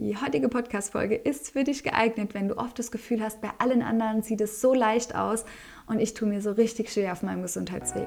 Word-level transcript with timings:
Die 0.00 0.16
heutige 0.16 0.48
Podcast-Folge 0.48 1.16
ist 1.16 1.50
für 1.50 1.64
dich 1.64 1.82
geeignet, 1.82 2.32
wenn 2.32 2.46
du 2.46 2.56
oft 2.56 2.78
das 2.78 2.92
Gefühl 2.92 3.20
hast, 3.20 3.40
bei 3.40 3.50
allen 3.58 3.82
anderen 3.82 4.22
sieht 4.22 4.40
es 4.40 4.60
so 4.60 4.72
leicht 4.72 5.16
aus 5.16 5.44
und 5.88 5.98
ich 5.98 6.14
tue 6.14 6.28
mir 6.28 6.40
so 6.40 6.52
richtig 6.52 6.92
schwer 6.92 7.10
auf 7.10 7.24
meinem 7.24 7.42
Gesundheitsweg. 7.42 8.06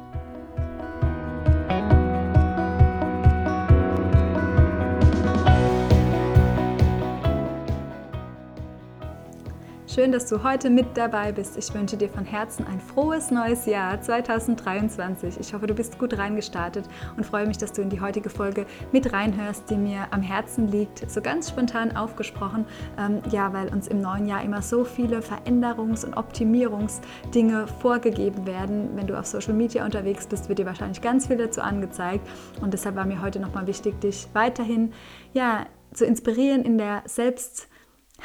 Schön, 9.93 10.13
dass 10.13 10.27
du 10.27 10.41
heute 10.41 10.69
mit 10.69 10.95
dabei 10.95 11.33
bist. 11.33 11.57
Ich 11.57 11.73
wünsche 11.73 11.97
dir 11.97 12.07
von 12.07 12.23
Herzen 12.23 12.65
ein 12.65 12.79
frohes 12.79 13.29
neues 13.29 13.65
Jahr 13.65 13.99
2023. 13.99 15.37
Ich 15.37 15.53
hoffe, 15.53 15.67
du 15.67 15.73
bist 15.73 15.99
gut 15.99 16.17
reingestartet 16.17 16.85
und 17.17 17.25
freue 17.25 17.45
mich, 17.45 17.57
dass 17.57 17.73
du 17.73 17.81
in 17.81 17.89
die 17.89 17.99
heutige 17.99 18.29
Folge 18.29 18.65
mit 18.93 19.11
reinhörst, 19.11 19.69
die 19.69 19.75
mir 19.75 20.07
am 20.11 20.21
Herzen 20.21 20.69
liegt. 20.69 21.11
So 21.11 21.19
ganz 21.19 21.49
spontan 21.49 21.97
aufgesprochen, 21.97 22.63
ähm, 22.97 23.21
ja, 23.31 23.51
weil 23.51 23.67
uns 23.67 23.89
im 23.89 23.99
neuen 23.99 24.27
Jahr 24.27 24.41
immer 24.45 24.61
so 24.61 24.85
viele 24.85 25.19
Veränderungs- 25.19 26.05
und 26.05 26.15
Optimierungsdinge 26.15 27.67
vorgegeben 27.67 28.45
werden. 28.45 28.91
Wenn 28.95 29.07
du 29.07 29.19
auf 29.19 29.25
Social 29.25 29.53
Media 29.53 29.83
unterwegs 29.83 30.25
bist, 30.25 30.47
wird 30.47 30.59
dir 30.59 30.65
wahrscheinlich 30.65 31.01
ganz 31.01 31.27
viel 31.27 31.35
dazu 31.35 31.59
angezeigt. 31.59 32.25
Und 32.61 32.73
deshalb 32.73 32.95
war 32.95 33.03
mir 33.03 33.21
heute 33.21 33.41
nochmal 33.41 33.67
wichtig, 33.67 33.99
dich 33.99 34.29
weiterhin 34.31 34.93
ja, 35.33 35.65
zu 35.91 36.05
inspirieren 36.05 36.63
in 36.63 36.77
der 36.77 37.03
Selbst- 37.07 37.67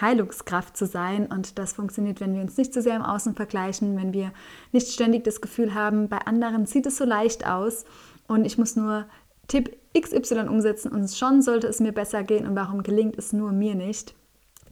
Heilungskraft 0.00 0.76
zu 0.76 0.86
sein. 0.86 1.26
Und 1.26 1.58
das 1.58 1.72
funktioniert, 1.72 2.20
wenn 2.20 2.34
wir 2.34 2.42
uns 2.42 2.56
nicht 2.56 2.72
zu 2.72 2.82
sehr 2.82 2.96
im 2.96 3.02
Außen 3.02 3.34
vergleichen, 3.34 3.96
wenn 3.96 4.12
wir 4.12 4.32
nicht 4.72 4.88
ständig 4.88 5.24
das 5.24 5.40
Gefühl 5.40 5.74
haben, 5.74 6.08
bei 6.08 6.18
anderen 6.18 6.66
sieht 6.66 6.86
es 6.86 6.96
so 6.96 7.04
leicht 7.04 7.46
aus 7.46 7.84
und 8.26 8.44
ich 8.44 8.58
muss 8.58 8.76
nur 8.76 9.06
Tipp 9.48 9.76
XY 9.98 10.48
umsetzen 10.48 10.90
und 10.90 11.10
schon 11.10 11.40
sollte 11.42 11.68
es 11.68 11.80
mir 11.80 11.92
besser 11.92 12.24
gehen 12.24 12.46
und 12.46 12.56
warum 12.56 12.82
gelingt 12.82 13.16
es 13.16 13.32
nur 13.32 13.52
mir 13.52 13.74
nicht. 13.74 14.14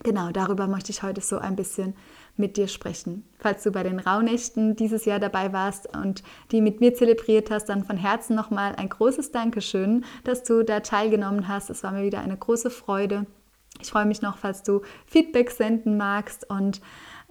Genau, 0.03 0.31
darüber 0.31 0.67
möchte 0.67 0.91
ich 0.91 1.03
heute 1.03 1.21
so 1.21 1.37
ein 1.37 1.55
bisschen 1.55 1.95
mit 2.37 2.57
dir 2.57 2.67
sprechen. 2.67 3.23
Falls 3.39 3.63
du 3.63 3.71
bei 3.71 3.81
den 3.81 3.99
Rauhnächten 3.99 4.75
dieses 4.75 5.05
Jahr 5.05 5.19
dabei 5.19 5.53
warst 5.53 5.95
und 5.95 6.21
die 6.51 6.61
mit 6.61 6.81
mir 6.81 6.93
zelebriert 6.93 7.49
hast, 7.49 7.69
dann 7.69 7.85
von 7.85 7.97
Herzen 7.97 8.35
nochmal 8.35 8.75
ein 8.75 8.89
großes 8.89 9.31
Dankeschön, 9.31 10.03
dass 10.25 10.43
du 10.43 10.63
da 10.63 10.81
teilgenommen 10.81 11.47
hast. 11.47 11.69
Es 11.69 11.81
war 11.83 11.93
mir 11.93 12.03
wieder 12.03 12.19
eine 12.19 12.35
große 12.35 12.69
Freude. 12.69 13.25
Ich 13.85 13.91
freue 13.91 14.05
mich 14.05 14.23
noch, 14.23 14.39
falls 14.39 14.63
du 14.63 14.81
Feedback 15.05 15.51
senden 15.51 15.95
magst 15.95 16.49
und 16.49 16.81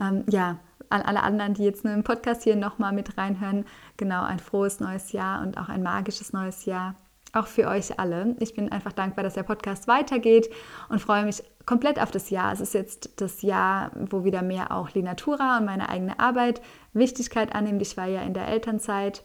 ähm, 0.00 0.24
ja, 0.30 0.60
an 0.88 1.02
alle 1.02 1.24
anderen, 1.24 1.54
die 1.54 1.64
jetzt 1.64 1.84
nur 1.84 1.92
im 1.92 2.04
Podcast 2.04 2.44
hier 2.44 2.54
nochmal 2.54 2.92
mit 2.92 3.18
reinhören, 3.18 3.64
genau 3.96 4.22
ein 4.22 4.38
frohes 4.38 4.78
neues 4.78 5.10
Jahr 5.10 5.42
und 5.42 5.58
auch 5.58 5.68
ein 5.68 5.82
magisches 5.82 6.32
neues 6.32 6.64
Jahr. 6.64 6.94
Auch 7.32 7.48
für 7.48 7.66
euch 7.66 7.98
alle. 7.98 8.36
Ich 8.38 8.54
bin 8.54 8.70
einfach 8.70 8.92
dankbar, 8.92 9.24
dass 9.24 9.34
der 9.34 9.42
Podcast 9.42 9.88
weitergeht 9.88 10.48
und 10.88 11.00
freue 11.00 11.24
mich 11.24 11.42
komplett 11.66 12.00
auf 12.00 12.12
das 12.12 12.30
Jahr. 12.30 12.52
Es 12.52 12.60
ist 12.60 12.74
jetzt 12.74 13.20
das 13.20 13.42
Jahr, 13.42 13.90
wo 13.96 14.22
wieder 14.22 14.42
mehr 14.42 14.70
auch 14.70 14.90
Linatura 14.90 15.58
und 15.58 15.64
meine 15.64 15.88
eigene 15.88 16.20
Arbeit 16.20 16.62
Wichtigkeit 16.92 17.52
annimmt. 17.52 17.82
Ich 17.82 17.96
war 17.96 18.06
ja 18.06 18.22
in 18.22 18.34
der 18.34 18.46
Elternzeit 18.46 19.24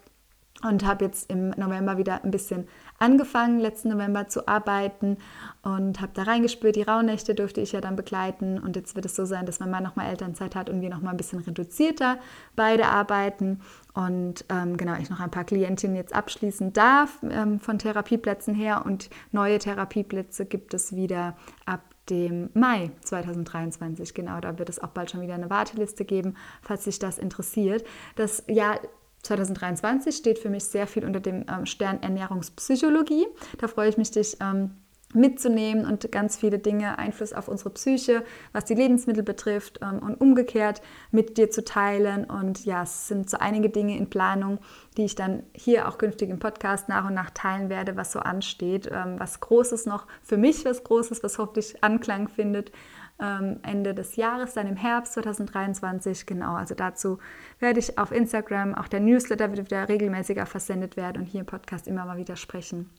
und 0.64 0.84
habe 0.84 1.06
jetzt 1.06 1.30
im 1.30 1.52
November 1.52 2.00
wieder 2.00 2.24
ein 2.24 2.32
bisschen 2.32 2.68
angefangen, 3.00 3.60
letzten 3.60 3.90
November 3.90 4.28
zu 4.28 4.48
arbeiten 4.48 5.18
und 5.64 6.02
habe 6.02 6.12
da 6.14 6.24
reingespürt. 6.24 6.76
Die 6.76 6.84
Rauhnächte 6.84 7.36
durfte 7.36 7.62
ich 7.62 7.72
ja 7.72 7.82
dann 7.82 7.96
begleiten 7.96 8.60
und 8.60 8.76
jetzt 8.76 8.96
wird 8.96 9.06
es 9.06 9.16
so 9.16 9.26
sein, 9.26 9.46
dass 9.46 9.60
mein 9.60 9.72
Mann 9.72 9.84
nochmal 9.84 10.10
Elternzeit 10.10 10.56
hat 10.56 10.70
und 10.70 10.82
wir 10.82 10.90
nochmal 10.90 11.14
ein 11.14 11.18
bisschen 11.18 11.40
reduzierter 11.40 12.18
beide 12.56 12.88
arbeiten 12.88 13.62
und 13.94 14.46
ähm, 14.50 14.78
genau, 14.78 14.96
ich 15.00 15.10
noch 15.10 15.20
ein 15.20 15.32
paar 15.32 15.44
Klientinnen 15.44 15.96
jetzt 15.96 16.14
abschließen 16.14 16.74
darf 16.74 17.20
ähm, 17.30 17.60
von 17.60 17.80
Therapieplätzen 17.80 18.54
her 18.54 18.84
und 18.86 19.10
neue 19.32 19.60
Therapieplätze 19.60 20.46
gibt 20.46 20.74
es 20.74 20.96
wieder 20.96 21.36
ab 21.66 21.82
dem 22.10 22.50
Mai 22.54 22.92
2023. 23.02 24.14
Genau, 24.14 24.40
da 24.40 24.58
wird 24.58 24.70
es 24.70 24.80
auch 24.80 24.90
bald 24.90 25.12
schon 25.12 25.22
wieder 25.22 25.36
eine 25.36 25.50
Warteliste 25.50 26.06
geben, 26.06 26.36
falls 26.62 26.84
sich 26.84 27.00
das 27.00 27.18
interessiert. 27.18 27.86
Das 28.16 28.44
Jahr 28.48 28.80
2023 29.24 30.16
steht 30.16 30.40
für 30.40 30.50
mich 30.50 30.66
sehr 30.66 30.88
viel 30.88 31.06
unter 31.06 31.20
dem 31.20 31.46
ähm, 31.50 31.66
Stern 31.66 32.02
Ernährungspsychologie. 32.02 33.28
Da 33.58 33.68
freue 33.68 33.90
ich 33.90 33.98
mich, 33.98 34.12
dich 34.12 34.38
ähm, 34.42 34.72
mitzunehmen 35.14 35.86
und 35.86 36.12
ganz 36.12 36.38
viele 36.38 36.60
Dinge, 36.60 37.00
Einfluss 37.00 37.34
auf 37.34 37.48
unsere 37.48 37.72
Psyche, 37.72 38.24
was 38.54 38.66
die 38.66 38.76
Lebensmittel 38.76 39.24
betrifft 39.24 39.80
ähm, 39.82 40.00
und 40.00 40.22
umgekehrt 40.22 40.82
mit 41.12 41.38
dir 41.38 41.50
zu 41.50 41.64
teilen. 41.64 42.26
Und 42.26 42.64
ja, 42.66 42.84
es 42.84 43.08
sind 43.08 43.30
so 43.30 43.38
einige 43.38 43.70
Dinge 43.70 43.98
in 43.98 44.10
Planung, 44.10 44.60
die 44.98 45.06
ich 45.06 45.16
dann 45.16 45.44
hier 45.54 45.88
auch 45.88 45.98
künftig 45.98 46.30
im 46.30 46.40
Podcast 46.40 46.88
nach 46.90 47.08
und 47.08 47.14
nach 47.14 47.32
teilen 47.32 47.70
werde, 47.70 47.98
was 47.98 48.12
so 48.12 48.20
ansteht, 48.20 48.90
was 48.92 49.40
Großes 49.40 49.86
noch 49.86 50.08
für 50.22 50.38
mich, 50.38 50.66
was 50.66 50.84
Großes, 50.84 51.24
was 51.24 51.38
hoffentlich 51.38 51.84
Anklang 51.84 52.28
findet 52.28 52.72
ähm, 53.20 53.60
Ende 53.64 53.94
des 53.94 54.16
Jahres, 54.16 54.54
dann 54.54 54.68
im 54.68 54.76
Herbst 54.76 55.14
2023. 55.14 56.26
Genau, 56.26 56.56
also 56.56 56.76
dazu 56.76 57.20
werde 57.60 57.80
ich 57.80 57.98
auf 57.98 58.12
Instagram, 58.12 58.76
auch 58.76 58.88
der 58.88 59.00
Newsletter 59.00 59.50
wird 59.52 59.66
wieder 59.66 59.90
regelmäßiger 59.90 60.46
versendet 60.46 60.98
werden 60.98 61.22
und 61.22 61.26
hier 61.26 61.42
im 61.42 61.46
Podcast 61.46 61.88
immer 61.88 62.06
mal 62.06 62.18
wieder 62.18 62.36
sprechen. 62.36 62.90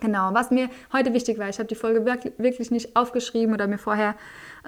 Genau, 0.00 0.34
was 0.34 0.50
mir 0.50 0.68
heute 0.92 1.12
wichtig 1.14 1.38
war, 1.38 1.48
ich 1.48 1.58
habe 1.58 1.68
die 1.68 1.76
Folge 1.76 2.04
wirklich 2.04 2.70
nicht 2.70 2.96
aufgeschrieben 2.96 3.54
oder 3.54 3.66
mir 3.66 3.78
vorher 3.78 4.16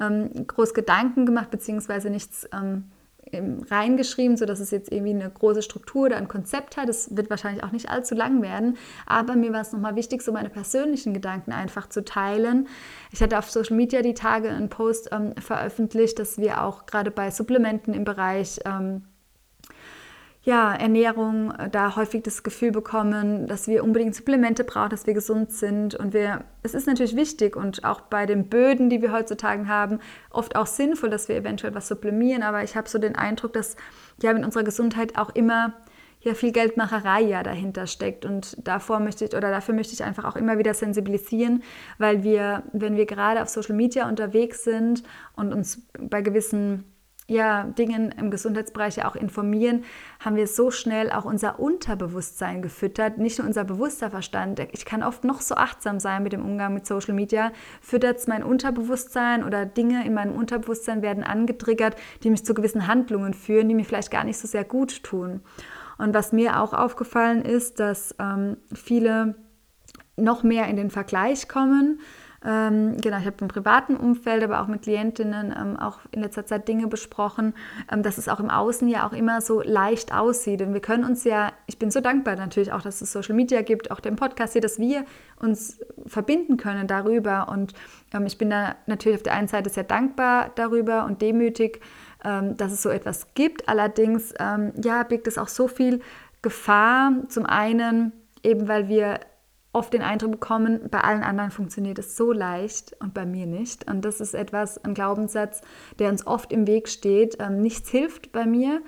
ähm, 0.01 0.47
groß 0.47 0.73
Gedanken 0.73 1.27
gemacht, 1.27 1.51
beziehungsweise 1.51 2.11
nichts 2.11 2.49
ähm, 2.53 2.85
reingeschrieben, 3.33 4.37
sodass 4.37 4.61
es 4.61 4.71
jetzt 4.71 4.93
irgendwie 4.93 5.15
eine 5.15 5.29
große 5.29 5.63
Struktur 5.63 6.07
oder 6.07 6.17
ein 6.17 6.29
Konzept 6.29 6.77
hat. 6.77 6.89
Das 6.89 7.17
wird 7.17 7.31
wahrscheinlich 7.31 7.65
auch 7.65 7.73
nicht 7.73 7.91
allzu 7.91 8.15
lang 8.15 8.43
werden. 8.43 8.77
Aber 9.07 9.35
mir 9.35 9.53
war 9.53 9.61
es 9.61 9.73
nochmal 9.73 9.97
wichtig, 9.97 10.23
so 10.23 10.33
meine 10.33 10.51
persönlichen 10.51 11.13
Gedanken 11.13 11.53
einfach 11.53 11.89
zu 11.89 12.05
teilen. 12.05 12.69
Ich 13.11 13.23
hatte 13.23 13.39
auf 13.39 13.51
Social 13.51 13.77
Media 13.77 14.03
die 14.03 14.15
Tage 14.15 14.51
einen 14.51 14.69
Post 14.69 15.11
ähm, 15.13 15.35
veröffentlicht, 15.39 16.19
dass 16.19 16.39
wir 16.39 16.63
auch 16.63 16.87
gerade 16.87 17.11
bei 17.11 17.31
Supplementen 17.31 17.95
im 17.95 18.05
Bereich 18.05 18.61
ähm, 18.65 19.03
ja, 20.47 20.73
Ernährung 20.73 21.51
äh, 21.51 21.69
da 21.69 21.97
häufig 21.97 22.23
das 22.23 22.45
Gefühl 22.45 22.71
bekommen, 22.71 23.49
dass 23.49 23.67
wir 23.67 23.83
unbedingt 23.83 24.15
Supplemente 24.15 24.63
brauchen, 24.63 24.91
dass 24.91 25.05
wir 25.05 25.13
gesund 25.13 25.51
sind. 25.51 25.97
Und 25.97 26.15
wir, 26.15 26.45
es 26.63 26.73
ist 26.73 26.87
natürlich 26.87 27.17
wichtig 27.17 27.57
und 27.57 27.85
auch 27.85 28.03
bei 28.03 28.27
den 28.27 28.49
Böden, 28.49 28.89
die 28.89 29.03
wir 29.03 29.11
heutzutage 29.11 29.67
haben, 29.67 29.99
oft 30.31 30.55
auch 30.55 30.69
sinnvoll, 30.69 31.11
dass 31.11 31.29
wir 31.29 31.35
eventuell 31.35 31.75
was 31.75 31.89
supplemieren. 31.89 32.45
Aber 32.45 32.63
ich 32.63 32.77
habe 32.77 32.89
so 32.89 33.01
den 33.01 33.17
Eindruck, 33.17 33.55
dass 33.55 33.77
ja 34.23 34.33
mit 34.33 34.45
unserer 34.45 34.63
Gesundheit 34.63 35.19
auch 35.19 35.35
immer 35.35 35.75
ja 36.21 36.35
viel 36.35 36.53
Geldmacherei 36.53 37.23
ja 37.23 37.43
dahinter 37.43 37.89
steckt. 37.89 38.25
Und 38.25 38.57
davor 38.69 39.01
möchte 39.01 39.25
ich 39.25 39.35
oder 39.35 39.51
dafür 39.51 39.75
möchte 39.75 39.95
ich 39.95 40.05
einfach 40.05 40.25
auch 40.25 40.37
immer 40.37 40.59
wieder 40.59 40.75
sensibilisieren, 40.75 41.65
weil 41.99 42.23
wir, 42.23 42.63
wenn 42.73 42.95
wir 42.97 43.07
gerade 43.07 43.43
auf 43.43 43.49
Social 43.49 43.75
Media 43.75 44.09
unterwegs 44.09 44.63
sind 44.63 45.03
und 45.35 45.53
uns 45.53 45.83
bei 45.99 46.23
gewissen 46.23 46.85
ja, 47.29 47.65
Dingen 47.65 48.13
im 48.13 48.31
Gesundheitsbereich 48.31 48.97
ja 48.97 49.09
auch 49.09 49.17
informieren, 49.17 49.85
haben 50.21 50.37
wir 50.37 50.47
so 50.47 50.71
schnell 50.71 51.11
auch 51.11 51.25
unser 51.25 51.59
Unterbewusstsein 51.59 52.63
gefüttert, 52.63 53.19
nicht 53.19 53.39
nur 53.39 53.49
unser 53.49 53.65
bewusster 53.65 54.11
Verstand. 54.11 54.61
Ich 54.73 54.85
kann 54.85 55.03
oft 55.03 55.25
noch 55.25 55.41
so 55.41 55.57
achtsam 55.57 55.99
sein 55.99 56.23
mit 56.23 56.33
dem 56.33 56.45
Umgang 56.45 56.73
mit 56.73 56.87
Social 56.87 57.15
Media, 57.15 57.51
füttert 57.81 58.19
es 58.19 58.29
mein 58.29 58.45
Unterbewusstsein 58.45 59.43
oder 59.43 59.67
Dinge 59.67 60.07
in 60.07 60.15
meinem 60.15 60.37
Unterbewusstsein 60.37 61.03
werden 61.03 61.25
angetriggert, 61.25 61.97
die 62.23 62.31
mich 62.31 62.45
zu 62.45 62.55
gewissen 62.55 62.87
Handlungen 62.87 63.35
führen, 63.35 63.69
die 63.69 63.75
mir 63.75 63.85
vielleicht 63.85 64.13
gar 64.13 64.23
nicht 64.23 64.39
so 64.39 64.47
sehr 64.47 64.65
gut 64.65 65.03
tun. 65.03 65.41
Und 65.99 66.15
was 66.15 66.33
mir 66.33 66.61
auch 66.61 66.75
aufgefallen 66.75 67.43
ist, 67.43 67.81
dass 67.81 68.15
ähm, 68.21 68.59
viele 68.73 69.35
noch 70.17 70.43
mehr 70.45 70.69
in 70.69 70.77
den 70.77 70.91
Vergleich 70.91 71.49
kommen 71.49 72.01
ähm, 72.47 72.97
genau, 73.01 73.19
ich 73.19 73.27
habe 73.27 73.37
im 73.41 73.49
privaten 73.49 73.97
Umfeld, 73.97 74.45
aber 74.45 74.61
auch 74.61 74.69
mit 74.69 74.83
Klientinnen 74.83 75.53
ähm, 75.59 75.77
auch 75.77 75.99
in 76.13 76.23
letzter 76.23 76.47
Zeit 76.47 76.69
Dinge 76.69 76.87
besprochen, 76.87 77.55
ähm, 77.91 78.05
dass 78.05 78.19
es 78.19 78.29
auch 78.29 78.39
im 78.39 78.51
Außen 78.51 78.89
ja 78.89 79.05
auch 79.05 79.13
immer 79.13 79.41
so 79.41 79.63
leicht 79.63 80.15
aussieht. 80.15 80.63
Und 80.63 80.73
wir 80.73 80.81
können 80.81 81.05
uns 81.05 81.25
ja, 81.25 81.53
ich 81.67 81.79
bin 81.81 81.91
so 81.91 82.01
dankbar 82.01 82.37
natürlich 82.37 82.71
auch, 82.71 82.83
dass 82.83 83.01
es 83.01 83.11
Social 83.11 83.35
Media 83.35 83.63
gibt, 83.63 83.91
auch 83.91 83.99
den 83.99 84.15
Podcast 84.15 84.53
hier, 84.53 84.63
dass 84.63 84.79
wir 84.79 85.05
uns 85.41 85.81
verbinden 86.07 86.57
können 86.57 86.87
darüber. 86.87 87.49
Und 87.49 87.75
ähm, 88.15 88.27
ich 88.27 88.39
bin 88.39 88.51
da 88.51 88.77
natürlich 88.87 89.19
auf 89.19 89.25
der 89.25 89.35
einen 89.35 89.49
Seite 89.49 89.69
sehr 89.69 89.85
dankbar 89.85 90.53
darüber 90.55 91.05
und 91.05 91.23
demütig, 91.23 91.81
ähm, 92.25 92.57
dass 92.57 92.71
es 92.71 92.81
so 92.81 92.91
etwas 92.91 93.35
gibt. 93.35 93.69
Allerdings, 93.69 94.33
ähm, 94.39 94.73
ja, 94.85 95.03
birgt 95.03 95.27
es 95.27 95.37
auch 95.37 95.49
so 95.49 95.67
viel 95.67 96.01
Gefahr. 96.43 97.13
Zum 97.29 97.45
einen 97.45 98.13
eben, 98.45 98.69
weil 98.69 98.87
wir 98.87 99.19
oft 99.77 99.93
den 99.93 100.03
Eindruck 100.03 100.33
bekommen, 100.33 100.81
bei 100.91 101.03
allen 101.03 101.23
anderen 101.23 101.51
funktioniert 101.51 101.99
es 101.99 102.17
so 102.17 102.33
leicht 102.33 102.97
und 103.01 103.13
bei 103.13 103.27
mir 103.27 103.47
nicht. 103.47 103.89
Und 103.89 104.05
das 104.05 104.21
ist 104.21 104.35
etwas, 104.35 104.83
ein 104.83 104.95
Glaubenssatz, 104.95 105.61
der 105.99 106.09
uns 106.09 106.27
oft 106.27 106.51
im 106.51 106.67
Weg 106.67 106.89
steht. 106.89 107.37
Ähm, 107.41 107.61
nichts 107.61 107.91
hilft 107.91 108.33
bei 108.33 108.47
mir 108.47 108.81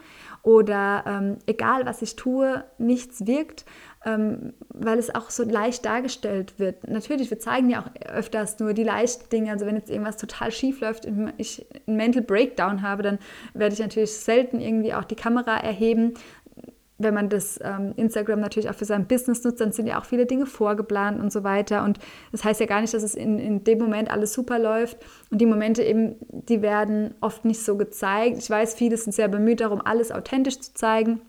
oder 0.42 1.04
ähm, 1.06 1.36
egal 1.46 1.84
was 1.84 2.00
ich 2.00 2.16
tue, 2.16 2.64
nichts 2.78 3.26
wirkt, 3.26 3.66
ähm, 4.06 4.54
weil 4.68 4.98
es 4.98 5.14
auch 5.14 5.30
so 5.30 5.42
leicht 5.42 5.84
dargestellt 5.84 6.54
wird. 6.58 6.88
Natürlich, 6.88 7.30
wir 7.30 7.38
zeigen 7.38 7.68
ja 7.68 7.82
auch 7.82 8.08
öfters 8.08 8.58
nur 8.58 8.72
die 8.72 8.84
leichten 8.84 9.28
Dinge. 9.28 9.50
Also 9.50 9.66
wenn 9.66 9.76
jetzt 9.76 9.90
irgendwas 9.90 10.16
total 10.16 10.52
schief 10.52 10.80
läuft 10.80 11.04
und 11.04 11.32
ich 11.36 11.66
einen 11.86 11.96
Mental 11.96 12.22
Breakdown 12.22 12.82
habe, 12.82 13.02
dann 13.02 13.18
werde 13.54 13.74
ich 13.74 13.80
natürlich 13.80 14.14
selten 14.14 14.60
irgendwie 14.60 14.94
auch 14.94 15.04
die 15.04 15.16
Kamera 15.16 15.58
erheben, 15.58 16.14
wenn 16.98 17.14
man 17.14 17.28
das 17.28 17.58
ähm, 17.62 17.92
Instagram 17.96 18.40
natürlich 18.40 18.68
auch 18.68 18.74
für 18.74 18.84
sein 18.84 19.06
Business 19.06 19.44
nutzt, 19.44 19.60
dann 19.60 19.72
sind 19.72 19.86
ja 19.86 20.00
auch 20.00 20.04
viele 20.04 20.26
Dinge 20.26 20.46
vorgeplant 20.46 21.20
und 21.20 21.32
so 21.32 21.44
weiter. 21.44 21.84
Und 21.84 21.98
das 22.32 22.44
heißt 22.44 22.60
ja 22.60 22.66
gar 22.66 22.80
nicht, 22.80 22.92
dass 22.92 23.04
es 23.04 23.14
in, 23.14 23.38
in 23.38 23.64
dem 23.64 23.78
Moment 23.78 24.10
alles 24.10 24.32
super 24.32 24.58
läuft. 24.58 24.98
Und 25.30 25.38
die 25.38 25.46
Momente 25.46 25.82
eben, 25.82 26.16
die 26.28 26.60
werden 26.60 27.14
oft 27.20 27.44
nicht 27.44 27.62
so 27.62 27.76
gezeigt. 27.76 28.38
Ich 28.38 28.50
weiß, 28.50 28.74
viele 28.74 28.96
sind 28.96 29.12
sehr 29.12 29.28
bemüht 29.28 29.60
darum, 29.60 29.80
alles 29.80 30.10
authentisch 30.10 30.58
zu 30.58 30.74
zeigen. 30.74 31.20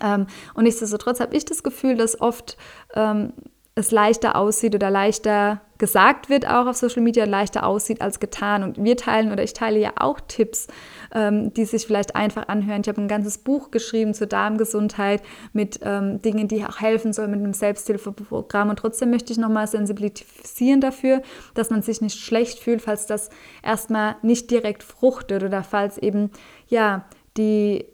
Ähm, 0.00 0.28
und 0.54 0.64
nichtsdestotrotz 0.64 1.18
habe 1.18 1.36
ich 1.36 1.44
das 1.44 1.64
Gefühl, 1.64 1.96
dass 1.96 2.20
oft 2.20 2.56
ähm, 2.94 3.32
es 3.80 3.90
leichter 3.90 4.36
aussieht 4.36 4.74
oder 4.74 4.90
leichter 4.90 5.60
gesagt 5.78 6.28
wird, 6.28 6.46
auch 6.46 6.66
auf 6.66 6.76
Social 6.76 7.02
Media 7.02 7.24
leichter 7.24 7.66
aussieht 7.66 8.02
als 8.02 8.20
getan. 8.20 8.62
Und 8.62 8.84
wir 8.84 8.96
teilen 8.96 9.32
oder 9.32 9.42
ich 9.42 9.54
teile 9.54 9.78
ja 9.78 9.92
auch 9.96 10.20
Tipps, 10.20 10.68
ähm, 11.12 11.52
die 11.54 11.64
sich 11.64 11.86
vielleicht 11.86 12.14
einfach 12.14 12.48
anhören. 12.48 12.82
Ich 12.82 12.88
habe 12.88 13.00
ein 13.00 13.08
ganzes 13.08 13.38
Buch 13.38 13.70
geschrieben 13.70 14.12
zur 14.12 14.26
Darmgesundheit 14.26 15.22
mit 15.52 15.80
ähm, 15.82 16.20
Dingen, 16.22 16.48
die 16.48 16.64
auch 16.64 16.80
helfen 16.80 17.12
sollen 17.12 17.30
mit 17.30 17.40
einem 17.40 17.54
Selbsthilfeprogramm. 17.54 18.68
Und 18.68 18.78
trotzdem 18.78 19.10
möchte 19.10 19.32
ich 19.32 19.38
nochmal 19.38 19.66
sensibilisieren 19.66 20.80
dafür, 20.80 21.22
dass 21.54 21.70
man 21.70 21.82
sich 21.82 22.00
nicht 22.02 22.18
schlecht 22.18 22.58
fühlt, 22.58 22.82
falls 22.82 23.06
das 23.06 23.30
erstmal 23.62 24.16
nicht 24.22 24.50
direkt 24.50 24.82
fruchtet 24.82 25.42
oder 25.42 25.64
falls 25.64 25.96
eben 25.96 26.30
ja 26.68 27.06
die 27.36 27.86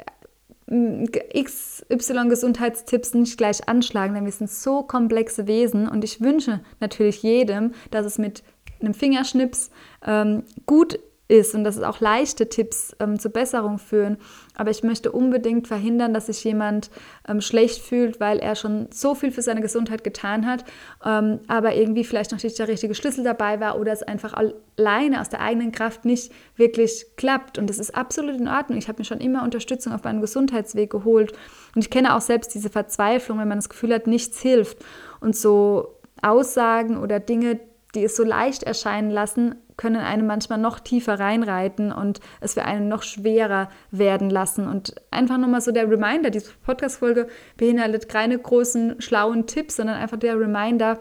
XY-Gesundheitstipps 0.68 3.14
nicht 3.14 3.38
gleich 3.38 3.68
anschlagen, 3.68 4.14
denn 4.14 4.24
wir 4.24 4.32
sind 4.32 4.50
so 4.50 4.82
komplexe 4.82 5.46
Wesen 5.46 5.88
und 5.88 6.02
ich 6.02 6.20
wünsche 6.20 6.58
natürlich 6.80 7.22
jedem, 7.22 7.72
dass 7.90 8.04
es 8.04 8.18
mit 8.18 8.42
einem 8.80 8.94
Fingerschnips 8.94 9.70
ähm, 10.04 10.42
gut 10.66 10.98
ist 11.28 11.54
und 11.54 11.64
dass 11.64 11.76
es 11.76 11.82
auch 11.82 12.00
leichte 12.00 12.48
Tipps 12.48 12.94
ähm, 13.00 13.18
zur 13.18 13.32
Besserung 13.32 13.78
führen. 13.78 14.18
Aber 14.54 14.70
ich 14.70 14.82
möchte 14.82 15.10
unbedingt 15.10 15.66
verhindern, 15.66 16.14
dass 16.14 16.26
sich 16.26 16.42
jemand 16.44 16.90
ähm, 17.28 17.40
schlecht 17.40 17.82
fühlt, 17.82 18.20
weil 18.20 18.38
er 18.38 18.54
schon 18.54 18.88
so 18.92 19.14
viel 19.14 19.32
für 19.32 19.42
seine 19.42 19.60
Gesundheit 19.60 20.04
getan 20.04 20.46
hat, 20.46 20.64
ähm, 21.04 21.40
aber 21.48 21.74
irgendwie 21.74 22.04
vielleicht 22.04 22.32
noch 22.32 22.42
nicht 22.42 22.58
der 22.58 22.68
richtige 22.68 22.94
Schlüssel 22.94 23.24
dabei 23.24 23.60
war 23.60 23.78
oder 23.80 23.92
es 23.92 24.02
einfach 24.02 24.34
alleine 24.34 25.20
aus 25.20 25.28
der 25.28 25.40
eigenen 25.40 25.72
Kraft 25.72 26.04
nicht 26.04 26.32
wirklich 26.54 27.06
klappt. 27.16 27.58
Und 27.58 27.68
das 27.68 27.78
ist 27.78 27.94
absolut 27.94 28.36
in 28.36 28.48
Ordnung. 28.48 28.78
Ich 28.78 28.88
habe 28.88 28.98
mir 28.98 29.04
schon 29.04 29.20
immer 29.20 29.42
Unterstützung 29.42 29.92
auf 29.92 30.04
meinem 30.04 30.20
Gesundheitsweg 30.20 30.90
geholt. 30.90 31.32
Und 31.74 31.82
ich 31.82 31.90
kenne 31.90 32.14
auch 32.14 32.20
selbst 32.20 32.54
diese 32.54 32.70
Verzweiflung, 32.70 33.38
wenn 33.38 33.48
man 33.48 33.58
das 33.58 33.68
Gefühl 33.68 33.92
hat, 33.92 34.06
nichts 34.06 34.40
hilft. 34.40 34.78
Und 35.20 35.34
so 35.36 35.96
Aussagen 36.22 36.98
oder 36.98 37.20
Dinge, 37.20 37.60
die 37.94 38.04
es 38.04 38.16
so 38.16 38.24
leicht 38.24 38.62
erscheinen 38.62 39.10
lassen, 39.10 39.56
können 39.76 39.96
einen 39.96 40.26
manchmal 40.26 40.58
noch 40.58 40.80
tiefer 40.80 41.18
reinreiten 41.18 41.92
und 41.92 42.20
es 42.40 42.54
für 42.54 42.64
einen 42.64 42.88
noch 42.88 43.02
schwerer 43.02 43.68
werden 43.90 44.30
lassen. 44.30 44.68
Und 44.68 44.94
einfach 45.10 45.38
nochmal 45.38 45.60
so 45.60 45.72
der 45.72 45.90
Reminder, 45.90 46.30
diese 46.30 46.52
Podcast-Folge 46.64 47.28
beinhaltet 47.56 48.08
keine 48.08 48.38
großen, 48.38 49.00
schlauen 49.00 49.46
Tipps, 49.46 49.76
sondern 49.76 49.96
einfach 49.96 50.18
der 50.18 50.38
Reminder, 50.38 50.98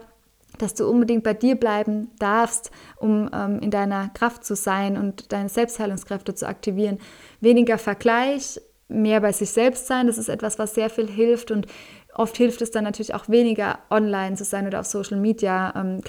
dass 0.58 0.74
du 0.74 0.88
unbedingt 0.88 1.22
bei 1.22 1.34
dir 1.34 1.56
bleiben 1.56 2.10
darfst, 2.18 2.70
um 2.96 3.30
ähm, 3.32 3.60
in 3.60 3.70
deiner 3.70 4.08
Kraft 4.10 4.44
zu 4.44 4.54
sein 4.56 4.96
und 4.96 5.32
deine 5.32 5.48
Selbstheilungskräfte 5.48 6.34
zu 6.34 6.46
aktivieren. 6.46 6.98
Weniger 7.40 7.78
Vergleich, 7.78 8.60
mehr 8.88 9.20
bei 9.20 9.32
sich 9.32 9.50
selbst 9.50 9.86
sein, 9.86 10.06
das 10.06 10.18
ist 10.18 10.28
etwas, 10.28 10.58
was 10.58 10.74
sehr 10.74 10.90
viel 10.90 11.08
hilft 11.08 11.50
und 11.50 11.66
oft 12.14 12.36
hilft 12.36 12.62
es 12.62 12.70
dann 12.70 12.84
natürlich 12.84 13.14
auch 13.14 13.28
weniger 13.28 13.80
online 13.90 14.36
zu 14.36 14.44
sein 14.44 14.66
oder 14.66 14.80
auf 14.80 14.86
Social 14.86 15.18
Media 15.18 15.74
ähm, 15.76 16.00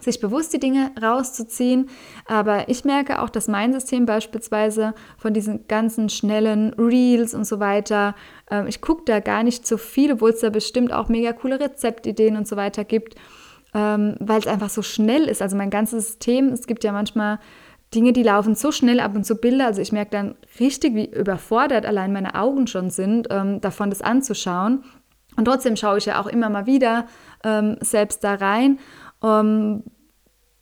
sich 0.00 0.20
bewusst 0.20 0.52
die 0.52 0.58
Dinge 0.58 0.90
rauszuziehen. 1.00 1.88
Aber 2.26 2.68
ich 2.68 2.84
merke 2.84 3.20
auch, 3.22 3.28
dass 3.28 3.48
mein 3.48 3.72
System 3.72 4.06
beispielsweise 4.06 4.94
von 5.16 5.34
diesen 5.34 5.68
ganzen 5.68 6.08
schnellen 6.08 6.72
Reels 6.74 7.34
und 7.34 7.44
so 7.44 7.60
weiter, 7.60 8.14
äh, 8.50 8.68
ich 8.68 8.80
gucke 8.80 9.02
da 9.04 9.20
gar 9.20 9.42
nicht 9.42 9.66
so 9.66 9.76
viel, 9.76 10.12
obwohl 10.12 10.30
es 10.30 10.40
da 10.40 10.50
bestimmt 10.50 10.92
auch 10.92 11.08
mega 11.08 11.32
coole 11.32 11.60
Rezeptideen 11.60 12.36
und 12.36 12.48
so 12.48 12.56
weiter 12.56 12.84
gibt, 12.84 13.16
ähm, 13.74 14.16
weil 14.18 14.40
es 14.40 14.46
einfach 14.46 14.70
so 14.70 14.82
schnell 14.82 15.24
ist. 15.24 15.42
Also 15.42 15.56
mein 15.56 15.70
ganzes 15.70 16.06
System, 16.06 16.48
es 16.48 16.66
gibt 16.66 16.84
ja 16.84 16.92
manchmal 16.92 17.38
Dinge, 17.94 18.12
die 18.12 18.22
laufen 18.22 18.54
so 18.54 18.72
schnell 18.72 19.00
ab 19.00 19.14
und 19.14 19.24
zu 19.24 19.36
Bilder. 19.36 19.66
Also 19.66 19.82
ich 19.82 19.92
merke 19.92 20.10
dann 20.10 20.34
richtig, 20.58 20.94
wie 20.94 21.12
überfordert 21.12 21.84
allein 21.84 22.12
meine 22.12 22.34
Augen 22.34 22.66
schon 22.66 22.90
sind, 22.90 23.28
ähm, 23.30 23.60
davon 23.60 23.90
das 23.90 24.00
anzuschauen. 24.00 24.84
Und 25.36 25.44
trotzdem 25.46 25.76
schaue 25.76 25.98
ich 25.98 26.06
ja 26.06 26.20
auch 26.20 26.26
immer 26.26 26.50
mal 26.50 26.66
wieder 26.66 27.06
ähm, 27.44 27.76
selbst 27.80 28.24
da 28.24 28.34
rein 28.34 28.78
um, 29.22 29.28
ähm, 29.28 29.82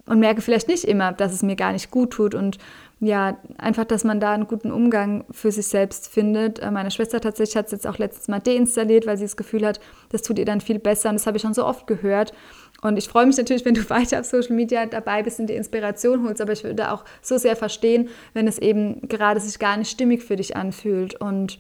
und 0.07 0.19
merke 0.19 0.41
vielleicht 0.41 0.67
nicht 0.67 0.85
immer, 0.85 1.13
dass 1.13 1.33
es 1.33 1.43
mir 1.43 1.55
gar 1.55 1.73
nicht 1.73 1.91
gut 1.91 2.11
tut 2.11 2.35
und 2.35 2.59
ja, 3.03 3.39
einfach, 3.57 3.85
dass 3.85 4.05
man 4.05 4.21
da 4.21 4.33
einen 4.33 4.47
guten 4.47 4.71
Umgang 4.71 5.25
für 5.31 5.51
sich 5.51 5.69
selbst 5.69 6.09
findet. 6.09 6.59
Äh, 6.59 6.71
meine 6.71 6.91
Schwester 6.91 7.21
tatsächlich 7.21 7.57
hat 7.57 7.67
es 7.67 7.73
jetzt 7.73 7.87
auch 7.87 7.97
letztes 7.97 8.29
Mal 8.29 8.41
deinstalliert, 8.41 9.07
weil 9.07 9.17
sie 9.17 9.25
das 9.25 9.37
Gefühl 9.37 9.67
hat, 9.67 9.81
das 10.11 10.21
tut 10.21 10.39
ihr 10.39 10.45
dann 10.45 10.61
viel 10.61 10.79
besser 10.79 11.09
und 11.09 11.15
das 11.15 11.27
habe 11.27 11.39
ich 11.39 11.43
schon 11.43 11.55
so 11.55 11.65
oft 11.65 11.87
gehört. 11.87 12.35
Und 12.83 12.99
ich 12.99 13.09
freue 13.09 13.25
mich 13.25 13.39
natürlich, 13.39 13.65
wenn 13.65 13.75
du 13.75 13.89
weiter 13.91 14.21
auf 14.21 14.27
Social 14.27 14.55
Media 14.55 14.85
dabei 14.85 15.23
bist 15.23 15.41
und 15.41 15.47
die 15.47 15.55
Inspiration 15.55 16.25
holst, 16.25 16.43
aber 16.43 16.53
ich 16.53 16.65
würde 16.65 16.93
auch 16.93 17.05
so 17.23 17.39
sehr 17.39 17.57
verstehen, 17.57 18.09
wenn 18.35 18.47
es 18.47 18.59
eben 18.59 19.01
gerade 19.09 19.41
sich 19.41 19.59
gar 19.59 19.79
nicht 19.79 19.91
stimmig 19.91 20.23
für 20.23 20.37
dich 20.37 20.57
anfühlt 20.57 21.19
und 21.21 21.59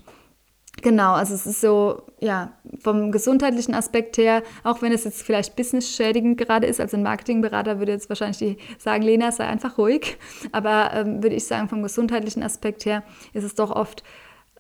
Genau, 0.83 1.13
also 1.13 1.35
es 1.35 1.47
ist 1.47 1.61
so, 1.61 2.03
ja, 2.21 2.53
vom 2.81 3.13
gesundheitlichen 3.13 3.75
Aspekt 3.75 4.17
her, 4.17 4.43
auch 4.65 4.81
wenn 4.81 4.93
es 4.93 5.05
jetzt 5.05 5.23
vielleicht 5.23 5.57
business-schädigend 5.57 6.39
gerade 6.39 6.67
ist, 6.67 6.81
also 6.81 6.97
ein 6.97 7.03
Marketingberater 7.03 7.81
würde 7.81 7.93
jetzt 7.93 8.09
wahrscheinlich 8.09 8.57
sagen, 8.79 9.03
Lena, 9.03 9.31
sei 9.31 9.47
einfach 9.47 9.77
ruhig, 9.77 10.17
aber 10.53 10.93
ähm, 10.95 11.23
würde 11.23 11.37
ich 11.37 11.47
sagen, 11.47 11.69
vom 11.69 11.83
gesundheitlichen 11.83 12.43
Aspekt 12.43 12.87
her 12.87 13.03
ist 13.35 13.45
es 13.45 13.55
doch 13.55 13.71
oft 13.71 14.05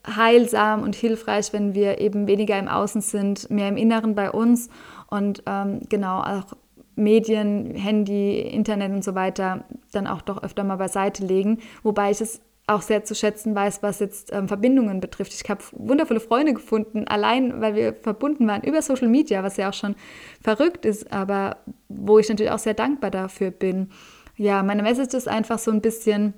heilsam 0.07 0.83
und 0.83 0.95
hilfreich, 0.95 1.53
wenn 1.53 1.75
wir 1.75 2.01
eben 2.01 2.27
weniger 2.27 2.59
im 2.59 2.69
Außen 2.69 3.01
sind, 3.01 3.51
mehr 3.51 3.69
im 3.69 3.77
Inneren 3.77 4.15
bei 4.15 4.31
uns. 4.31 4.69
Und 5.09 5.43
ähm, 5.47 5.81
genau 5.89 6.21
auch 6.21 6.57
Medien, 6.97 7.75
Handy, 7.75 8.41
Internet 8.41 8.93
und 8.93 9.05
so 9.05 9.15
weiter 9.15 9.65
dann 9.93 10.07
auch 10.07 10.23
doch 10.23 10.43
öfter 10.43 10.65
mal 10.65 10.77
beiseite 10.77 11.25
legen, 11.25 11.59
wobei 11.83 12.11
ich 12.11 12.21
es 12.21 12.41
auch 12.71 12.83
sehr 12.83 13.05
zu 13.05 13.15
schätzen 13.15 13.55
weiß, 13.55 13.83
was 13.83 13.99
jetzt 13.99 14.33
ähm, 14.33 14.49
Verbindungen 14.49 15.00
betrifft. 15.00 15.35
Ich 15.35 15.49
habe 15.50 15.62
wundervolle 15.73 16.21
Freunde 16.21 16.55
gefunden, 16.55 17.07
allein 17.09 17.61
weil 17.61 17.75
wir 17.75 17.95
verbunden 17.95 18.47
waren 18.47 18.62
über 18.62 18.81
Social 18.81 19.09
Media, 19.09 19.43
was 19.43 19.57
ja 19.57 19.69
auch 19.69 19.75
schon 19.75 19.97
verrückt 20.41 20.85
ist, 20.85 21.12
aber 21.12 21.59
wo 21.89 22.19
ich 22.19 22.29
natürlich 22.29 22.53
auch 22.53 22.59
sehr 22.59 22.75
dankbar 22.75 23.11
dafür 23.11 23.50
bin. 23.50 23.91
Ja, 24.37 24.62
meine 24.62 24.83
Message 24.83 25.15
ist 25.15 25.29
einfach 25.29 25.59
so 25.59 25.71
ein 25.71 25.81
bisschen, 25.81 26.35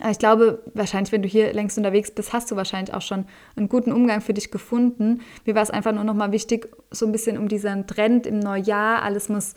äh, 0.00 0.10
ich 0.10 0.18
glaube, 0.18 0.62
wahrscheinlich, 0.74 1.12
wenn 1.12 1.22
du 1.22 1.28
hier 1.28 1.52
längst 1.52 1.76
unterwegs 1.76 2.10
bist, 2.10 2.32
hast 2.32 2.50
du 2.50 2.56
wahrscheinlich 2.56 2.94
auch 2.94 3.02
schon 3.02 3.26
einen 3.56 3.68
guten 3.68 3.92
Umgang 3.92 4.20
für 4.20 4.34
dich 4.34 4.50
gefunden. 4.50 5.20
Mir 5.44 5.54
war 5.54 5.62
es 5.62 5.70
einfach 5.70 5.92
nur 5.92 6.04
noch 6.04 6.14
mal 6.14 6.32
wichtig, 6.32 6.68
so 6.90 7.06
ein 7.06 7.12
bisschen 7.12 7.36
um 7.36 7.48
diesen 7.48 7.86
Trend 7.86 8.26
im 8.26 8.38
Neujahr, 8.38 9.02
alles 9.02 9.28
muss 9.28 9.54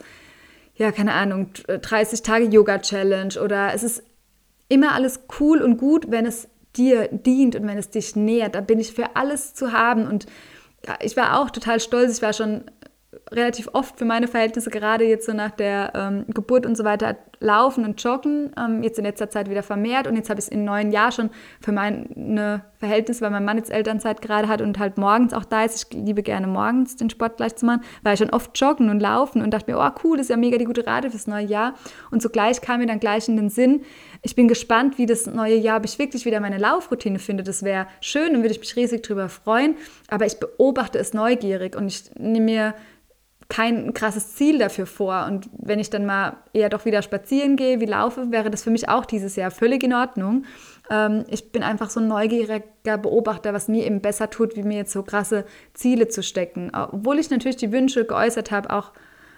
ja, 0.76 0.92
keine 0.92 1.12
Ahnung, 1.12 1.50
30 1.66 2.22
Tage 2.22 2.46
Yoga 2.46 2.78
Challenge 2.78 3.38
oder 3.38 3.74
es 3.74 3.82
ist 3.82 4.02
immer 4.70 4.92
alles 4.92 5.20
cool 5.38 5.60
und 5.60 5.76
gut, 5.76 6.10
wenn 6.10 6.24
es 6.24 6.48
dir 6.76 7.08
dient 7.08 7.56
und 7.56 7.66
wenn 7.66 7.76
es 7.76 7.90
dich 7.90 8.16
nährt. 8.16 8.54
Da 8.54 8.62
bin 8.62 8.80
ich 8.80 8.92
für 8.92 9.16
alles 9.16 9.52
zu 9.52 9.72
haben. 9.72 10.06
Und 10.06 10.26
ich 11.02 11.16
war 11.16 11.38
auch 11.38 11.50
total 11.50 11.80
stolz. 11.80 12.16
Ich 12.16 12.22
war 12.22 12.32
schon 12.32 12.64
relativ 13.32 13.68
oft 13.72 13.98
für 13.98 14.04
meine 14.04 14.28
Verhältnisse, 14.28 14.70
gerade 14.70 15.04
jetzt 15.04 15.26
so 15.26 15.32
nach 15.32 15.50
der 15.50 15.92
ähm, 15.94 16.24
Geburt 16.28 16.66
und 16.66 16.76
so 16.76 16.84
weiter, 16.84 17.16
laufen 17.40 17.84
und 17.84 18.02
joggen. 18.02 18.52
Ähm, 18.58 18.82
jetzt 18.82 18.98
in 18.98 19.04
letzter 19.04 19.30
Zeit 19.30 19.50
wieder 19.50 19.62
vermehrt 19.62 20.06
und 20.06 20.16
jetzt 20.16 20.30
habe 20.30 20.38
ich 20.38 20.46
es 20.46 20.52
im 20.52 20.64
neuen 20.64 20.92
Jahr 20.92 21.10
schon 21.10 21.30
für 21.60 21.72
meine 21.72 22.62
Verhältnisse, 22.78 23.22
weil 23.22 23.30
mein 23.30 23.44
Mann 23.44 23.56
jetzt 23.56 23.70
Elternzeit 23.70 24.20
gerade 24.22 24.48
hat 24.48 24.60
und 24.60 24.78
halt 24.78 24.98
morgens 24.98 25.32
auch 25.32 25.44
da 25.44 25.64
ist. 25.64 25.92
Ich 25.92 25.98
liebe 25.98 26.22
gerne 26.22 26.46
morgens 26.46 26.96
den 26.96 27.10
Sport 27.10 27.36
gleich 27.36 27.56
zu 27.56 27.66
machen, 27.66 27.82
war 28.02 28.12
ich 28.12 28.18
schon 28.18 28.30
oft 28.30 28.58
joggen 28.58 28.90
und 28.90 29.00
laufen 29.00 29.42
und 29.42 29.52
dachte 29.52 29.70
mir, 29.70 29.78
oh 29.78 29.90
cool, 30.04 30.16
das 30.16 30.26
ist 30.26 30.30
ja 30.30 30.36
mega 30.36 30.58
die 30.58 30.64
gute 30.64 30.86
Rate 30.86 31.10
fürs 31.10 31.26
neue 31.26 31.46
Jahr. 31.46 31.74
Und 32.10 32.22
zugleich 32.22 32.60
kam 32.60 32.80
mir 32.80 32.86
dann 32.86 33.00
gleich 33.00 33.28
in 33.28 33.36
den 33.36 33.48
Sinn, 33.48 33.82
ich 34.22 34.34
bin 34.34 34.48
gespannt, 34.48 34.98
wie 34.98 35.06
das 35.06 35.26
neue 35.26 35.56
Jahr, 35.56 35.78
ob 35.78 35.84
ich 35.84 35.98
wirklich 35.98 36.26
wieder 36.26 36.40
meine 36.40 36.58
Laufroutine 36.58 37.18
finde. 37.18 37.42
Das 37.42 37.62
wäre 37.62 37.86
schön 38.00 38.34
und 38.34 38.42
würde 38.42 38.52
ich 38.52 38.60
mich 38.60 38.76
riesig 38.76 39.02
drüber 39.02 39.28
freuen. 39.28 39.76
Aber 40.08 40.26
ich 40.26 40.38
beobachte 40.38 40.98
es 40.98 41.14
neugierig 41.14 41.74
und 41.74 41.88
ich 41.88 42.10
nehme 42.18 42.44
mir 42.44 42.74
kein 43.48 43.94
krasses 43.94 44.34
Ziel 44.34 44.58
dafür 44.58 44.86
vor. 44.86 45.26
Und 45.26 45.48
wenn 45.58 45.78
ich 45.78 45.90
dann 45.90 46.06
mal 46.06 46.36
eher 46.52 46.68
doch 46.68 46.84
wieder 46.84 47.02
spazieren 47.02 47.56
gehe, 47.56 47.80
wie 47.80 47.86
laufe, 47.86 48.30
wäre 48.30 48.50
das 48.50 48.62
für 48.62 48.70
mich 48.70 48.88
auch 48.88 49.04
dieses 49.04 49.36
Jahr 49.36 49.50
völlig 49.50 49.82
in 49.82 49.92
Ordnung. 49.92 50.44
Ähm, 50.90 51.24
ich 51.28 51.50
bin 51.50 51.62
einfach 51.62 51.90
so 51.90 52.00
ein 52.00 52.06
neugieriger 52.06 52.62
Beobachter, 52.98 53.52
was 53.52 53.68
mir 53.68 53.84
eben 53.84 54.00
besser 54.00 54.30
tut, 54.30 54.54
wie 54.54 54.62
mir 54.62 54.78
jetzt 54.78 54.92
so 54.92 55.02
krasse 55.02 55.44
Ziele 55.74 56.08
zu 56.08 56.22
stecken. 56.22 56.70
Obwohl 56.74 57.18
ich 57.18 57.30
natürlich 57.30 57.56
die 57.56 57.72
Wünsche 57.72 58.04
geäußert 58.04 58.50
habe, 58.50 58.70
auch 58.70 58.92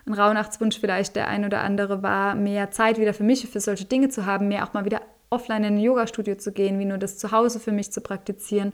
ein 0.06 0.14
Rauhnachtswunsch 0.14 0.78
vielleicht 0.78 1.16
der 1.16 1.28
ein 1.28 1.44
oder 1.44 1.62
andere 1.62 2.02
war, 2.02 2.34
mehr 2.34 2.70
Zeit 2.70 2.98
wieder 2.98 3.14
für 3.14 3.24
mich, 3.24 3.48
für 3.48 3.60
solche 3.60 3.84
Dinge 3.84 4.08
zu 4.08 4.26
haben, 4.26 4.48
mehr 4.48 4.66
auch 4.66 4.72
mal 4.72 4.84
wieder 4.84 5.00
offline 5.30 5.64
in 5.64 5.74
ein 5.74 5.80
Yoga-Studio 5.80 6.36
zu 6.36 6.52
gehen, 6.52 6.78
wie 6.78 6.84
nur 6.84 6.98
das 6.98 7.18
zu 7.18 7.30
Hause 7.32 7.60
für 7.60 7.72
mich 7.72 7.92
zu 7.92 8.00
praktizieren. 8.00 8.72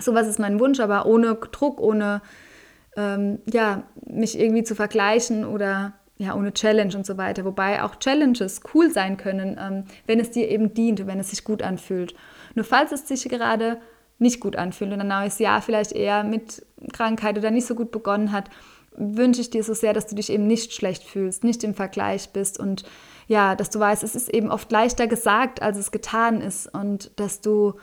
Sowas 0.00 0.26
ist 0.26 0.38
mein 0.38 0.60
Wunsch, 0.60 0.80
aber 0.80 1.06
ohne 1.06 1.34
Druck, 1.34 1.80
ohne 1.80 2.20
ähm, 2.96 3.38
ja, 3.50 3.84
mich 4.06 4.38
irgendwie 4.38 4.64
zu 4.64 4.74
vergleichen 4.74 5.44
oder 5.44 5.94
ja, 6.16 6.36
ohne 6.36 6.52
Challenge 6.52 6.96
und 6.96 7.04
so 7.04 7.16
weiter. 7.16 7.44
Wobei 7.44 7.82
auch 7.82 7.96
Challenges 7.96 8.60
cool 8.72 8.90
sein 8.90 9.16
können, 9.16 9.58
ähm, 9.60 9.84
wenn 10.06 10.20
es 10.20 10.30
dir 10.30 10.48
eben 10.48 10.74
dient, 10.74 11.06
wenn 11.06 11.18
es 11.18 11.30
sich 11.30 11.44
gut 11.44 11.62
anfühlt. 11.62 12.14
Nur 12.54 12.64
falls 12.64 12.92
es 12.92 13.08
sich 13.08 13.28
gerade 13.28 13.78
nicht 14.18 14.40
gut 14.40 14.56
anfühlt 14.56 14.92
und 14.92 15.00
ein 15.00 15.08
neues 15.08 15.38
Jahr 15.38 15.60
vielleicht 15.60 15.92
eher 15.92 16.24
mit 16.24 16.64
Krankheit 16.92 17.36
oder 17.38 17.50
nicht 17.50 17.66
so 17.66 17.74
gut 17.74 17.90
begonnen 17.90 18.32
hat, 18.32 18.50
wünsche 18.96 19.40
ich 19.40 19.50
dir 19.50 19.64
so 19.64 19.74
sehr, 19.74 19.92
dass 19.92 20.06
du 20.06 20.14
dich 20.14 20.30
eben 20.30 20.46
nicht 20.46 20.72
schlecht 20.72 21.02
fühlst, 21.02 21.44
nicht 21.44 21.64
im 21.64 21.74
Vergleich 21.74 22.30
bist 22.30 22.60
und 22.60 22.84
ja, 23.26 23.54
dass 23.54 23.70
du 23.70 23.80
weißt, 23.80 24.02
es 24.02 24.14
ist 24.14 24.28
eben 24.28 24.50
oft 24.50 24.70
leichter 24.70 25.06
gesagt, 25.06 25.62
als 25.62 25.78
es 25.78 25.90
getan 25.90 26.40
ist. 26.40 26.72
Und 26.72 27.10
dass 27.18 27.40
du 27.40 27.74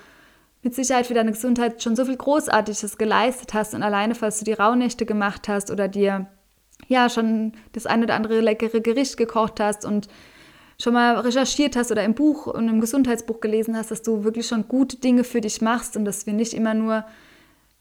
mit 0.62 0.76
Sicherheit 0.76 1.08
für 1.08 1.14
deine 1.14 1.32
Gesundheit 1.32 1.82
schon 1.82 1.96
so 1.96 2.06
viel 2.06 2.18
Großartiges 2.18 2.98
geleistet 2.98 3.54
hast 3.54 3.74
und 3.74 3.84
alleine, 3.84 4.16
falls 4.16 4.40
du 4.40 4.46
die 4.46 4.54
Rauhnächte 4.54 5.06
gemacht 5.06 5.48
hast 5.48 5.72
oder 5.72 5.88
dir 5.88 6.28
ja 6.88 7.10
schon 7.10 7.54
das 7.74 7.86
ein 7.86 8.04
oder 8.04 8.16
andere 8.16 8.42
leckere 8.42 8.82
Gericht 8.82 9.18
gekocht 9.18 9.60
hast 9.60 9.86
und 9.86 10.08
schon 10.82 10.94
mal 10.94 11.20
recherchiert 11.20 11.76
hast 11.76 11.92
oder 11.92 12.04
im 12.04 12.16
Buch 12.16 12.48
und 12.48 12.68
im 12.68 12.82
Gesundheitsbuch 12.82 13.40
gelesen 13.40 13.78
hast, 13.78 13.92
dass 13.92 14.02
du 14.02 14.24
wirklich 14.24 14.48
schon 14.48 14.68
gute 14.68 14.98
Dinge 14.98 15.24
für 15.24 15.42
dich 15.42 15.62
machst 15.62 15.96
und 15.96 16.06
dass 16.06 16.26
wir 16.26 16.34
nicht 16.34 16.54
immer 16.54 16.74
nur, 16.74 17.06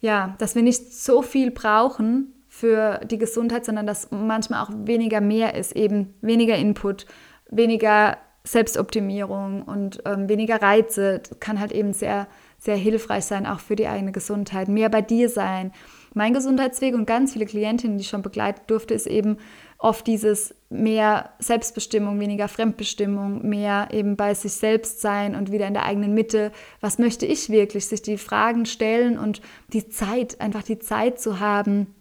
ja, 0.00 0.34
dass 0.38 0.54
wir 0.54 0.62
nicht 0.62 0.92
so 0.92 1.22
viel 1.22 1.50
brauchen 1.50 2.34
für 2.48 3.00
die 3.04 3.18
Gesundheit, 3.18 3.64
sondern 3.64 3.86
dass 3.86 4.10
manchmal 4.10 4.62
auch 4.62 4.70
weniger 4.84 5.20
mehr 5.20 5.54
ist, 5.54 5.72
eben 5.72 6.14
weniger 6.20 6.56
Input, 6.56 7.06
weniger 7.48 8.18
Selbstoptimierung 8.44 9.62
und 9.62 10.02
ähm, 10.04 10.28
weniger 10.28 10.60
Reize. 10.60 11.20
Das 11.20 11.40
kann 11.40 11.60
halt 11.60 11.72
eben 11.72 11.92
sehr, 11.92 12.26
sehr 12.58 12.76
hilfreich 12.76 13.24
sein, 13.24 13.46
auch 13.46 13.60
für 13.60 13.76
die 13.76 13.86
eigene 13.86 14.12
Gesundheit. 14.12 14.68
Mehr 14.68 14.88
bei 14.88 15.02
dir 15.02 15.28
sein, 15.28 15.72
mein 16.12 16.34
Gesundheitsweg 16.34 16.94
und 16.94 17.06
ganz 17.06 17.32
viele 17.32 17.46
Klientinnen, 17.46 17.96
die 17.96 18.02
ich 18.02 18.08
schon 18.08 18.22
begleiten 18.22 18.62
durfte, 18.66 18.94
ist 18.94 19.06
eben 19.06 19.38
oft 19.80 20.06
dieses 20.06 20.54
mehr 20.68 21.30
Selbstbestimmung, 21.38 22.20
weniger 22.20 22.48
Fremdbestimmung, 22.48 23.48
mehr 23.48 23.88
eben 23.92 24.14
bei 24.14 24.34
sich 24.34 24.52
selbst 24.52 25.00
sein 25.00 25.34
und 25.34 25.50
wieder 25.50 25.66
in 25.66 25.72
der 25.72 25.86
eigenen 25.86 26.12
Mitte. 26.12 26.52
Was 26.82 26.98
möchte 26.98 27.24
ich 27.24 27.48
wirklich? 27.48 27.86
Sich 27.86 28.02
die 28.02 28.18
Fragen 28.18 28.66
stellen 28.66 29.18
und 29.18 29.40
die 29.72 29.88
Zeit, 29.88 30.38
einfach 30.40 30.62
die 30.62 30.78
Zeit 30.78 31.18
zu 31.18 31.40
haben, 31.40 31.94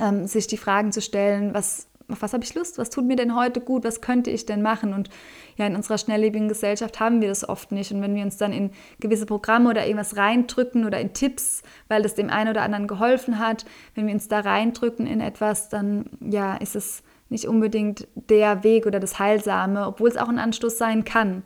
ähm, 0.00 0.26
sich 0.26 0.46
die 0.46 0.56
Fragen 0.56 0.90
zu 0.90 1.02
stellen, 1.02 1.52
was 1.52 1.88
auf 2.10 2.22
was 2.22 2.32
habe 2.32 2.42
ich 2.42 2.54
Lust, 2.54 2.78
was 2.78 2.88
tut 2.88 3.04
mir 3.04 3.16
denn 3.16 3.36
heute 3.36 3.60
gut, 3.60 3.84
was 3.84 4.00
könnte 4.00 4.30
ich 4.30 4.46
denn 4.46 4.62
machen? 4.62 4.94
Und 4.94 5.10
ja, 5.56 5.66
in 5.66 5.76
unserer 5.76 5.98
schnelllebigen 5.98 6.48
Gesellschaft 6.48 7.00
haben 7.00 7.20
wir 7.20 7.28
das 7.28 7.46
oft 7.46 7.70
nicht. 7.70 7.92
Und 7.92 8.00
wenn 8.00 8.14
wir 8.14 8.22
uns 8.22 8.38
dann 8.38 8.54
in 8.54 8.70
gewisse 8.98 9.26
Programme 9.26 9.68
oder 9.68 9.84
irgendwas 9.84 10.16
reindrücken 10.16 10.86
oder 10.86 10.98
in 10.98 11.12
Tipps, 11.12 11.62
weil 11.88 12.02
das 12.02 12.14
dem 12.14 12.30
einen 12.30 12.48
oder 12.48 12.62
anderen 12.62 12.86
geholfen 12.86 13.38
hat, 13.38 13.66
wenn 13.94 14.06
wir 14.06 14.14
uns 14.14 14.28
da 14.28 14.40
reindrücken 14.40 15.06
in 15.06 15.20
etwas, 15.20 15.68
dann 15.68 16.06
ja, 16.20 16.56
ist 16.56 16.76
es 16.76 17.02
nicht 17.28 17.46
unbedingt 17.46 18.08
der 18.14 18.64
Weg 18.64 18.86
oder 18.86 19.00
das 19.00 19.18
Heilsame, 19.18 19.86
obwohl 19.86 20.08
es 20.08 20.16
auch 20.16 20.28
ein 20.28 20.38
Anstoß 20.38 20.78
sein 20.78 21.04
kann. 21.04 21.42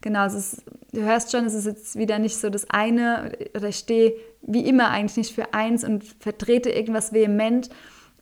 Genau, 0.00 0.26
ist, 0.26 0.62
du 0.92 1.02
hörst 1.02 1.32
schon, 1.32 1.46
es 1.46 1.54
ist 1.54 1.66
jetzt 1.66 1.98
wieder 1.98 2.18
nicht 2.18 2.36
so 2.36 2.50
das 2.50 2.70
eine, 2.70 3.32
oder 3.54 3.68
ich 3.68 3.76
stehe 3.76 4.14
wie 4.42 4.66
immer 4.66 4.90
eigentlich 4.90 5.16
nicht 5.16 5.34
für 5.34 5.52
eins 5.54 5.84
und 5.84 6.04
vertrete 6.20 6.70
irgendwas 6.70 7.12
vehement, 7.12 7.70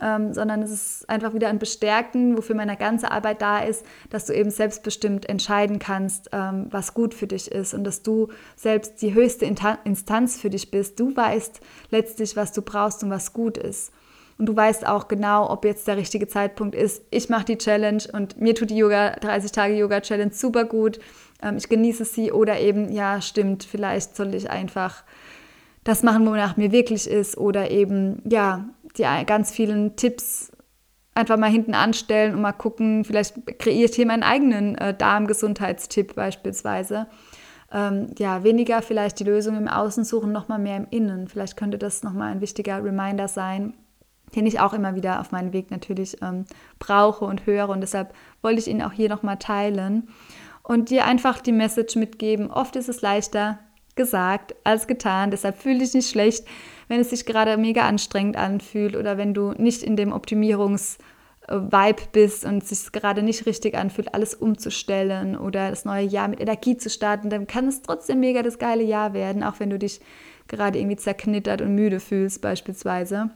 ähm, 0.01 0.33
sondern 0.33 0.63
es 0.63 0.71
ist 0.71 1.09
einfach 1.09 1.35
wieder 1.35 1.49
ein 1.49 1.59
Bestärken, 1.59 2.37
wofür 2.37 2.57
meine 2.57 2.77
ganze 2.77 3.11
Arbeit 3.11 3.43
da 3.43 3.61
ist, 3.61 3.85
dass 4.11 4.27
du 4.27 4.35
eben 4.35 4.51
selbstbestimmt 4.51 5.29
entscheiden 5.29 5.79
kannst, 5.79 6.31
ähm, 6.33 6.67
was 6.71 6.95
gut 6.95 7.15
für 7.15 7.27
dich 7.27 7.51
ist 7.51 7.75
und 7.75 7.85
dass 7.85 8.03
du 8.03 8.29
selbst 8.57 9.01
die 9.03 9.15
höchste 9.15 9.45
Instanz 9.45 10.41
für 10.41 10.51
dich 10.51 10.71
bist. 10.71 10.99
Du 10.99 11.15
weißt 11.17 11.61
letztlich, 11.91 12.37
was 12.37 12.53
du 12.53 12.63
brauchst 12.63 13.05
und 13.05 13.11
was 13.11 13.33
gut 13.33 13.57
ist. 13.57 13.93
Und 14.39 14.47
du 14.47 14.57
weißt 14.57 14.87
auch 14.87 15.09
genau, 15.09 15.49
ob 15.51 15.65
jetzt 15.65 15.87
der 15.87 15.97
richtige 15.97 16.27
Zeitpunkt 16.27 16.75
ist. 16.75 17.05
Ich 17.11 17.29
mache 17.29 17.45
die 17.45 17.59
Challenge 17.59 18.03
und 18.13 18.41
mir 18.41 18.55
tut 18.55 18.71
die 18.71 18.77
Yoga 18.77 19.11
30 19.21 19.53
Tage 19.53 19.75
Yoga 19.75 20.01
Challenge 20.01 20.33
super 20.33 20.65
gut. 20.65 20.99
Ähm, 21.43 21.57
ich 21.57 21.69
genieße 21.69 22.05
sie 22.05 22.33
oder 22.33 22.59
eben, 22.61 22.91
ja, 22.91 23.21
stimmt, 23.21 23.65
vielleicht 23.65 24.17
soll 24.17 24.35
ich 24.35 24.51
einfach 24.51 25.05
das 25.85 26.03
machen, 26.03 26.27
wonach 26.27 26.57
mir 26.57 26.73
wirklich 26.73 27.09
ist 27.09 27.37
oder 27.37 27.71
eben, 27.71 28.23
ja, 28.29 28.69
die 28.97 29.05
ganz 29.27 29.53
vielen 29.53 29.97
Tipps 29.97 30.51
einfach 31.15 31.37
mal 31.37 31.51
hinten 31.51 31.75
anstellen 31.75 32.35
und 32.35 32.41
mal 32.41 32.53
gucken, 32.53 33.05
vielleicht 33.05 33.59
kreiere 33.59 33.85
ich 33.85 33.95
hier 33.95 34.07
meinen 34.07 34.23
eigenen 34.23 34.77
äh, 34.77 34.95
Darmgesundheitstipp 34.95 36.15
beispielsweise. 36.15 37.07
Ähm, 37.73 38.09
ja, 38.19 38.45
weniger 38.45 38.83
vielleicht 38.83 39.21
die 39.21 39.25
Lösung 39.25 39.57
im 39.57 39.69
Außen 39.69 40.05
suchen, 40.05 40.33
nochmal 40.33 40.59
mehr 40.59 40.77
im 40.77 40.87
Innen. 40.91 41.29
Vielleicht 41.29 41.57
könnte 41.57 41.79
das 41.79 42.03
nochmal 42.03 42.33
ein 42.33 42.41
wichtiger 42.41 42.83
Reminder 42.83 43.29
sein, 43.29 43.75
den 44.35 44.47
ich 44.47 44.61
auch 44.61 44.73
immer 44.73 44.95
wieder 44.95 45.21
auf 45.21 45.33
meinem 45.33 45.53
Weg 45.53 45.71
natürlich 45.71 46.23
ähm, 46.23 46.45
brauche 46.79 47.25
und 47.25 47.47
höre. 47.47 47.69
Und 47.69 47.81
deshalb 47.81 48.15
wollte 48.43 48.61
ich 48.61 48.69
ihn 48.69 48.83
auch 48.83 48.93
hier 48.93 49.09
nochmal 49.09 49.39
teilen 49.39 50.09
und 50.63 50.91
dir 50.91 51.05
einfach 51.05 51.41
die 51.41 51.53
Message 51.53 51.97
mitgeben. 51.97 52.51
Oft 52.51 52.77
ist 52.77 52.89
es 52.89 53.03
leichter 53.03 53.59
gesagt 53.95 54.55
als 54.65 54.87
getan. 54.87 55.31
Deshalb 55.31 55.59
fühle 55.59 55.79
dich 55.79 55.95
nicht 55.95 56.11
schlecht, 56.11 56.47
wenn 56.89 57.01
es 57.01 57.11
sich 57.11 57.27
gerade 57.27 57.57
mega 57.57 57.87
anstrengend 57.87 58.37
anfühlt 58.37 58.97
oder 58.97 59.17
wenn 59.19 59.35
du 59.35 59.53
nicht 59.53 59.83
in 59.83 59.97
dem 59.97 60.13
Optimierungs-Vibe 60.13 62.03
bist 62.13 62.45
und 62.45 62.63
es 62.63 62.71
sich 62.71 62.93
gerade 62.93 63.23
nicht 63.23 63.47
richtig 63.47 63.77
anfühlt, 63.77 64.13
alles 64.15 64.35
umzustellen 64.35 65.37
oder 65.37 65.71
das 65.71 65.85
neue 65.85 66.05
Jahr 66.05 66.29
mit 66.29 66.41
Energie 66.41 66.77
zu 66.77 66.91
starten, 66.91 67.31
dann 67.31 67.47
kann 67.47 67.69
es 67.69 67.83
trotzdem 67.83 68.21
mega 68.21 68.43
das 68.43 68.59
geile 68.59 68.83
Jahr 68.83 69.15
werden, 69.15 69.45
auch 69.45 69.61
wenn 69.61 69.71
du 69.71 69.79
dich 69.79 70.01
gerade 70.49 70.79
irgendwie 70.79 70.97
zerknittert 70.97 71.63
und 71.63 71.75
müde 71.75 72.01
fühlst 72.01 72.43
beispielsweise. 72.43 73.31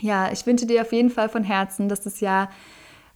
Ja, 0.00 0.32
ich 0.32 0.46
wünsche 0.46 0.66
dir 0.66 0.82
auf 0.82 0.92
jeden 0.92 1.10
Fall 1.10 1.28
von 1.28 1.44
Herzen, 1.44 1.88
dass 1.88 2.00
das 2.00 2.20
Jahr 2.20 2.48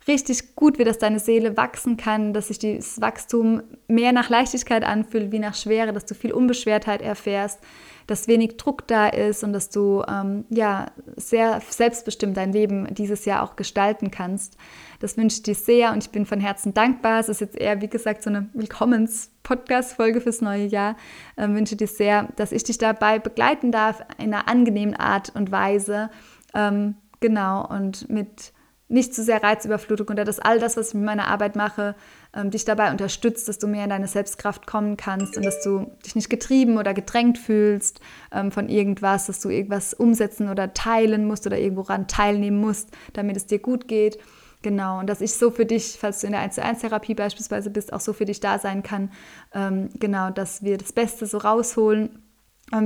richtig 0.07 0.55
gut 0.55 0.79
wird, 0.79 0.89
dass 0.89 0.99
deine 0.99 1.19
Seele 1.19 1.57
wachsen 1.57 1.97
kann, 1.97 2.35
dass 2.35 2.49
sich 2.49 2.59
dieses 2.59 3.01
Wachstum 3.01 3.63
mehr 3.89 4.13
nach 4.13 4.29
Leichtigkeit 4.29 4.85
anfühlt 4.85 5.33
wie 5.33 5.39
nach 5.39 5.55
Schwere, 5.55 5.93
dass 5.93 6.05
du 6.05 6.15
viel 6.15 6.33
Unbeschwertheit 6.33 7.01
erfährst, 7.01 7.61
dass 8.07 8.29
wenig 8.29 8.59
Druck 8.59 8.87
da 8.87 9.09
ist 9.09 9.43
und 9.45 9.55
dass 9.55 9.71
du 9.71 10.03
ähm, 10.07 10.45
ja 10.51 10.89
sehr 11.17 11.63
selbstbestimmt 11.67 12.37
dein 12.37 12.53
Leben 12.53 12.93
dieses 12.93 13.25
Jahr 13.25 13.43
auch 13.43 13.57
gestalten 13.57 14.11
kannst. 14.11 14.59
Das 15.01 15.17
wünsche 15.17 15.37
ich 15.37 15.43
dir 15.43 15.55
sehr 15.55 15.93
und 15.93 16.05
ich 16.05 16.11
bin 16.11 16.27
von 16.27 16.41
Herzen 16.41 16.75
dankbar. 16.75 17.21
Es 17.21 17.31
ist 17.31 17.41
jetzt 17.41 17.57
eher, 17.57 17.81
wie 17.81 17.89
gesagt, 17.89 18.23
so 18.23 18.31
eine 18.31 18.49
Willkommens-Podcast-Folge 18.53 20.21
fürs 20.21 20.43
neue 20.43 20.67
Jahr. 20.67 20.97
Ähm, 21.39 21.55
wünsche 21.55 21.77
dir 21.77 21.87
sehr, 21.87 22.29
dass 22.37 22.53
ich 22.53 22.65
dich 22.65 22.77
dabei 22.77 23.19
begleiten 23.19 23.73
darf 23.73 24.03
in 24.19 24.35
einer 24.35 24.49
angenehmen 24.49 24.95
Art 24.95 25.33
und 25.35 25.51
Weise. 25.51 26.11
Ähm, 26.55 26.97
genau, 27.21 27.67
und 27.67 28.09
mit 28.09 28.53
nicht 28.89 29.15
zu 29.15 29.23
sehr 29.23 29.43
Reizüberflutung 29.43 30.09
oder 30.09 30.25
dass 30.25 30.39
all 30.39 30.59
das, 30.59 30.77
was 30.77 30.89
ich 30.89 30.95
mit 30.95 31.05
meiner 31.05 31.29
Arbeit 31.29 31.57
mache, 31.57 31.95
ähm, 32.35 32.51
dich 32.51 32.65
dabei 32.65 32.91
unterstützt, 32.91 33.49
dass 33.49 33.59
du 33.59 33.67
mehr 33.67 33.85
in 33.85 33.91
deine 33.91 34.09
Selbstkraft 34.09 34.67
kommen 34.67 34.97
kannst 34.97 35.37
und 35.37 35.45
dass 35.45 35.63
du 35.63 35.91
dich 36.05 36.15
nicht 36.15 36.29
getrieben 36.29 36.77
oder 36.77 36.93
gedrängt 36.93 37.39
fühlst 37.39 38.01
ähm, 38.31 38.53
von 38.53 38.69
irgendwas, 38.69 39.27
dass 39.27 39.41
du 39.41 39.49
irgendwas 39.49 39.95
umsetzen 39.95 40.51
oder 40.51 40.75
teilen 40.75 41.27
musst 41.27 41.47
oder 41.47 41.59
irgendwo 41.59 41.83
ran 41.83 42.09
teilnehmen 42.09 42.61
musst, 42.61 42.91
damit 43.15 43.37
es 43.37 43.47
dir 43.47 43.59
gut 43.59 43.89
geht. 43.89 44.19
Genau, 44.61 45.01
und 45.01 45.09
dass 45.09 45.21
ich 45.21 45.35
so 45.35 45.51
für 45.51 45.67
dich, 45.67 45.99
falls 45.99 46.21
du 46.21 46.27
in 46.27 46.33
der 46.33 46.41
1 46.41 46.55
zu 46.55 46.63
1 46.63 46.81
Therapie 46.81 47.15
beispielsweise 47.15 47.71
bist, 47.71 47.93
auch 47.93 48.01
so 48.01 48.13
für 48.13 48.25
dich 48.25 48.41
da 48.41 48.59
sein 48.59 48.83
kann. 48.83 49.11
Ähm, 49.53 49.91
genau, 49.99 50.31
dass 50.31 50.63
wir 50.63 50.79
das 50.79 50.93
Beste 50.93 51.27
so 51.27 51.39
rausholen 51.39 52.24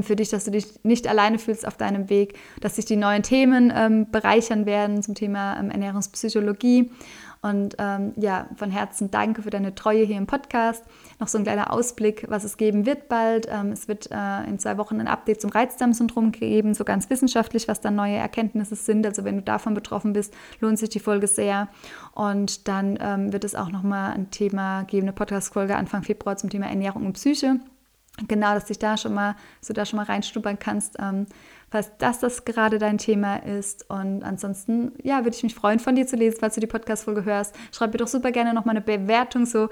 für 0.03 0.17
dich, 0.17 0.29
dass 0.29 0.45
du 0.45 0.51
dich 0.51 0.85
nicht 0.85 1.07
alleine 1.09 1.39
fühlst 1.39 1.67
auf 1.67 1.77
deinem 1.77 2.11
Weg, 2.11 2.37
dass 2.61 2.77
sich 2.77 2.85
die 2.85 2.97
neuen 2.97 3.23
Themen 3.23 3.73
ähm, 3.75 4.11
bereichern 4.11 4.67
werden 4.67 5.03
zum 5.03 5.15
Thema 5.15 5.59
ähm, 5.59 5.71
Ernährungspsychologie. 5.71 6.91
Und 7.41 7.77
ähm, 7.79 8.13
ja, 8.17 8.49
von 8.57 8.71
Herzen 8.71 9.11
danke 9.11 9.43
für 9.43 9.51
deine 9.51 9.75
Treue 9.75 10.05
hier 10.05 10.17
im 10.17 10.27
Podcast. 10.27 10.85
Noch 11.21 11.29
so 11.29 11.39
ein 11.39 11.45
kleiner 11.45 11.73
Ausblick, 11.73 12.27
was 12.29 12.43
es 12.43 12.57
geben 12.57 12.85
wird 12.85 13.09
bald. 13.09 13.47
Ähm, 13.49 13.71
es 13.71 13.87
wird 13.87 14.11
äh, 14.11 14.45
in 14.49 14.59
zwei 14.59 14.77
Wochen 14.77 15.01
ein 15.01 15.07
Update 15.07 15.41
zum 15.41 15.51
Reizdarmsyndrom 15.51 16.33
geben, 16.33 16.75
so 16.75 16.85
ganz 16.85 17.09
wissenschaftlich, 17.11 17.69
was 17.69 17.81
da 17.81 17.93
neue 17.93 18.17
Erkenntnisse 18.17 18.75
sind. 18.75 19.07
Also 19.07 19.25
wenn 19.25 19.37
du 19.37 19.43
davon 19.43 19.75
betroffen 19.75 20.13
bist, 20.13 20.35
lohnt 20.61 20.79
sich 20.79 20.89
die 20.89 21.01
Folge 21.01 21.29
sehr. 21.29 21.69
Und 22.13 22.67
dann 22.67 22.99
ähm, 23.01 23.33
wird 23.33 23.45
es 23.45 23.55
auch 23.55 23.71
nochmal 23.71 24.15
ein 24.15 24.31
Thema 24.33 24.83
geben, 24.83 25.07
eine 25.07 25.13
Podcast-Folge 25.13 25.77
Anfang 25.77 26.03
Februar 26.03 26.37
zum 26.37 26.51
Thema 26.51 26.67
Ernährung 26.67 27.07
und 27.07 27.13
Psyche 27.13 27.61
genau, 28.27 28.55
dass 28.55 28.67
dich 28.67 28.79
da 28.79 28.97
schon 28.97 29.15
mal, 29.15 29.37
so 29.61 29.73
da 29.73 29.85
schon 29.85 29.99
mal 29.99 30.07
reinstuppern 30.07 30.59
kannst, 30.59 30.97
ähm, 30.99 31.27
falls 31.71 31.93
das 31.99 32.19
das 32.19 32.45
gerade 32.45 32.79
dein 32.79 32.99
Thema 32.99 33.37
ist. 33.37 33.89
Und 33.91 34.23
ansonsten, 34.23 34.93
ja, 35.03 35.19
würde 35.19 35.37
ich 35.37 35.43
mich 35.43 35.55
freuen, 35.55 35.79
von 35.79 35.95
dir 35.95 36.07
zu 36.07 36.17
lesen, 36.17 36.39
falls 36.41 36.55
du 36.55 36.61
die 36.61 36.67
Podcast-Folge 36.67 37.25
hörst. 37.25 37.55
Schreib 37.73 37.93
mir 37.93 37.99
doch 37.99 38.09
super 38.09 38.33
gerne 38.33 38.55
nochmal 38.55 38.77
eine 38.77 38.85
Bewertung, 38.85 39.47
so 39.47 39.69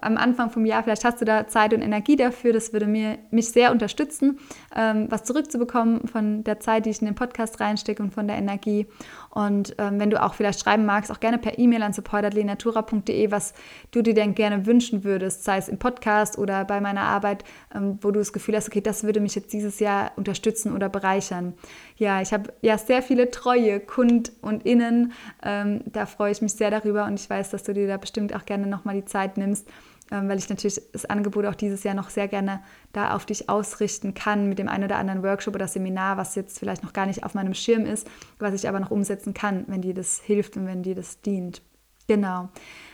am 0.00 0.16
Anfang 0.16 0.50
vom 0.50 0.64
Jahr, 0.64 0.82
vielleicht 0.82 1.04
hast 1.04 1.20
du 1.20 1.24
da 1.24 1.46
Zeit 1.46 1.74
und 1.74 1.82
Energie 1.82 2.16
dafür. 2.16 2.52
Das 2.52 2.72
würde 2.72 2.86
mir, 2.86 3.18
mich 3.30 3.48
sehr 3.50 3.72
unterstützen, 3.72 4.38
ähm, 4.74 5.06
was 5.10 5.24
zurückzubekommen 5.24 6.06
von 6.08 6.44
der 6.44 6.60
Zeit, 6.60 6.86
die 6.86 6.90
ich 6.90 7.00
in 7.00 7.06
den 7.06 7.14
Podcast 7.14 7.60
reinstecke 7.60 8.02
und 8.02 8.12
von 8.12 8.26
der 8.26 8.36
Energie. 8.36 8.86
Und 9.30 9.74
ähm, 9.78 10.00
wenn 10.00 10.10
du 10.10 10.22
auch 10.22 10.34
vielleicht 10.34 10.60
schreiben 10.60 10.84
magst, 10.86 11.12
auch 11.12 11.20
gerne 11.20 11.38
per 11.38 11.58
E-Mail 11.58 11.82
an 11.82 11.92
support.lenatura.de, 11.92 13.30
was 13.30 13.54
du 13.90 14.02
dir 14.02 14.14
denn 14.14 14.34
gerne 14.34 14.66
wünschen 14.66 15.04
würdest, 15.04 15.44
sei 15.44 15.58
es 15.58 15.68
im 15.68 15.78
Podcast 15.78 16.38
oder 16.38 16.64
bei 16.64 16.80
meiner 16.80 17.02
Arbeit, 17.02 17.44
ähm, 17.74 17.98
wo 18.00 18.10
du 18.10 18.18
das 18.18 18.32
Gefühl 18.32 18.56
hast, 18.56 18.68
okay, 18.68 18.80
das 18.80 19.04
würde 19.04 19.20
mich 19.20 19.34
jetzt 19.34 19.52
dieses 19.52 19.80
Jahr 19.80 20.12
unterstützen 20.16 20.74
oder 20.74 20.88
bereichern. 20.88 21.54
Ja, 21.96 22.20
ich 22.20 22.32
habe 22.32 22.52
ja 22.62 22.78
sehr 22.78 23.02
viele 23.02 23.30
treue 23.30 23.80
Kund 23.80 24.32
und 24.40 24.64
Innen. 24.64 25.12
Ähm, 25.42 25.82
da 25.86 26.06
freue 26.06 26.32
ich 26.32 26.42
mich 26.42 26.54
sehr 26.54 26.70
darüber 26.70 27.04
und 27.04 27.20
ich 27.20 27.28
weiß, 27.28 27.50
dass 27.50 27.62
du 27.62 27.74
dir 27.74 27.86
da 27.86 27.96
bestimmt 27.96 28.34
auch 28.34 28.46
gerne 28.46 28.66
nochmal 28.66 28.94
die 28.94 29.04
Zeit 29.04 29.36
nimmst, 29.36 29.68
weil 30.10 30.38
ich 30.38 30.48
natürlich 30.48 30.80
das 30.92 31.04
Angebot 31.04 31.46
auch 31.46 31.54
dieses 31.54 31.84
Jahr 31.84 31.94
noch 31.94 32.10
sehr 32.10 32.28
gerne 32.28 32.60
da 32.92 33.14
auf 33.14 33.26
dich 33.26 33.48
ausrichten 33.48 34.14
kann 34.14 34.48
mit 34.48 34.58
dem 34.58 34.68
einen 34.68 34.84
oder 34.84 34.96
anderen 34.96 35.22
Workshop 35.22 35.54
oder 35.54 35.68
Seminar, 35.68 36.16
was 36.16 36.34
jetzt 36.34 36.58
vielleicht 36.58 36.82
noch 36.82 36.92
gar 36.92 37.06
nicht 37.06 37.24
auf 37.24 37.34
meinem 37.34 37.54
Schirm 37.54 37.84
ist, 37.84 38.08
was 38.38 38.54
ich 38.54 38.68
aber 38.68 38.80
noch 38.80 38.90
umsetzen 38.90 39.34
kann, 39.34 39.64
wenn 39.66 39.82
dir 39.82 39.94
das 39.94 40.20
hilft 40.20 40.56
und 40.56 40.66
wenn 40.66 40.82
dir 40.82 40.94
das 40.94 41.20
dient. 41.20 41.62
Genau. 42.08 42.48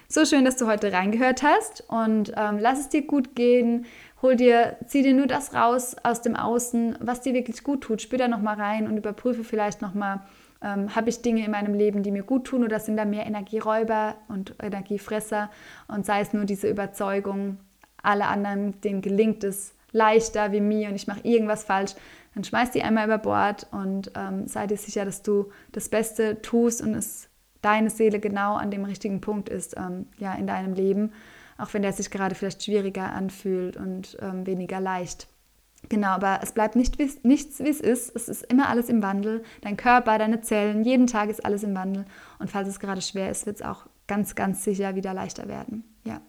So 0.09 0.25
schön, 0.25 0.45
dass 0.45 0.57
du 0.57 0.67
heute 0.67 0.93
reingehört 0.93 1.43
hast 1.43 1.85
und 1.89 2.33
ähm, 2.37 2.59
lass 2.59 2.81
es 2.81 2.89
dir 2.89 3.07
gut 3.07 3.35
gehen. 3.35 3.87
Hol 4.23 4.37
dir, 4.37 4.77
zieh 4.87 5.03
dir 5.03 5.15
nur 5.15 5.27
das 5.27 5.55
raus 5.55 5.97
aus 6.03 6.21
dem 6.21 6.35
Außen, 6.35 6.99
was 7.01 7.21
dir 7.21 7.33
wirklich 7.33 7.63
gut 7.63 7.83
tut. 7.83 8.03
Spür 8.03 8.19
da 8.19 8.29
nochmal 8.29 8.57
rein 8.57 8.89
und 8.89 8.97
überprüfe 8.97 9.45
vielleicht 9.45 9.83
nochmal, 9.83 10.21
ähm, 10.65 10.95
habe 10.97 11.11
ich 11.11 11.23
Dinge 11.23 11.45
in 11.45 11.51
meinem 11.51 11.75
Leben, 11.75 12.03
die 12.03 12.11
mir 12.11 12.23
gut 12.23 12.47
tun 12.47 12.65
oder 12.65 12.81
sind 12.81 12.97
da 12.97 13.05
mehr 13.05 13.27
Energieräuber 13.27 14.17
und 14.29 14.55
Energiefresser? 14.63 15.51
Und 15.87 16.07
sei 16.07 16.21
es 16.21 16.33
nur 16.33 16.47
diese 16.47 16.69
Überzeugung, 16.69 17.59
alle 18.03 18.27
anderen, 18.27 18.81
denen 18.81 19.03
gelingt 19.03 19.45
es 19.45 19.75
leichter 19.93 20.53
wie 20.53 20.61
mir 20.61 20.89
und 20.89 20.97
ich 20.97 21.07
mache 21.07 21.21
irgendwas 21.23 21.65
falsch, 21.65 21.95
dann 22.35 22.43
schmeiß 22.43 22.73
die 22.73 22.83
einmal 22.83 23.07
über 23.07 23.19
Bord 23.19 23.69
und 23.71 24.11
ähm, 24.17 24.49
sei 24.49 24.67
dir 24.67 24.77
sicher, 24.77 25.05
dass 25.05 25.23
du 25.23 25.51
das 25.71 25.89
Beste 25.89 26.43
tust 26.43 26.83
und 26.83 26.95
es 26.95 27.29
deine 27.63 27.91
Seele 27.91 28.19
genau 28.19 28.57
an 28.57 28.71
dem 28.71 28.85
richtigen 28.85 29.21
Punkt 29.21 29.49
ist 29.49 29.77
ähm, 29.77 30.07
ja, 30.19 30.35
in 30.35 30.47
deinem 30.47 30.75
Leben, 30.75 31.13
auch 31.57 31.73
wenn 31.73 31.83
der 31.83 31.93
sich 31.93 32.11
gerade 32.11 32.35
vielleicht 32.35 32.65
schwieriger 32.65 33.13
anfühlt 33.13 33.77
und 33.77 34.19
ähm, 34.21 34.47
weniger 34.47 34.81
leicht. 34.81 35.29
Genau, 35.89 36.09
aber 36.09 36.41
es 36.43 36.53
bleibt 36.53 36.77
nicht, 36.77 36.99
wie, 36.99 37.11
nichts, 37.23 37.61
wie 37.61 37.69
es 37.69 37.81
ist. 37.81 38.15
Es 38.15 38.29
ist 38.29 38.43
immer 38.45 38.69
alles 38.69 38.89
im 38.89 39.03
Wandel. 39.03 39.43
Dein 39.61 39.77
Körper, 39.77 40.19
deine 40.19 40.41
Zellen, 40.41 40.85
jeden 40.85 41.07
Tag 41.07 41.29
ist 41.29 41.45
alles 41.45 41.63
im 41.63 41.75
Wandel. 41.75 42.07
Und 42.39 42.51
falls 42.51 42.69
es 42.69 42.81
gerade 42.81 43.03
schwer 43.03 43.31
ist, 43.31 43.47
wird 43.47 43.57
es 43.57 43.63
auch 43.63 43.87
ganz, 44.07 44.35
ganz 44.35 44.65
sicher 44.65 44.95
wieder 44.95 45.15
leichter 45.15 45.49
werden. 45.49 45.85
Ja. 46.05 46.21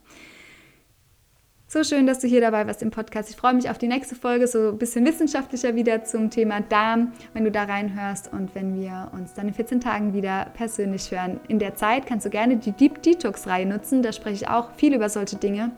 So 1.67 1.83
schön, 1.83 2.05
dass 2.05 2.19
du 2.19 2.27
hier 2.27 2.41
dabei 2.41 2.67
warst 2.67 2.83
im 2.83 2.91
Podcast. 2.91 3.29
Ich 3.29 3.35
freue 3.35 3.53
mich 3.53 3.69
auf 3.69 3.77
die 3.77 3.87
nächste 3.87 4.15
Folge, 4.15 4.47
so 4.47 4.69
ein 4.69 4.77
bisschen 4.77 5.05
wissenschaftlicher 5.05 5.75
wieder 5.75 6.03
zum 6.03 6.29
Thema 6.29 6.61
Darm, 6.61 7.11
wenn 7.33 7.43
du 7.43 7.51
da 7.51 7.63
reinhörst 7.63 8.31
und 8.31 8.53
wenn 8.55 8.79
wir 8.79 9.09
uns 9.13 9.33
dann 9.33 9.47
in 9.47 9.53
14 9.53 9.81
Tagen 9.81 10.13
wieder 10.13 10.51
persönlich 10.53 11.11
hören. 11.11 11.39
In 11.47 11.59
der 11.59 11.75
Zeit 11.75 12.05
kannst 12.05 12.25
du 12.25 12.29
gerne 12.29 12.57
die 12.57 12.71
Deep 12.71 13.01
Detox-Reihe 13.01 13.65
nutzen. 13.65 14.03
Da 14.03 14.13
spreche 14.13 14.35
ich 14.35 14.47
auch 14.47 14.73
viel 14.75 14.93
über 14.93 15.09
solche 15.09 15.37
Dinge 15.37 15.71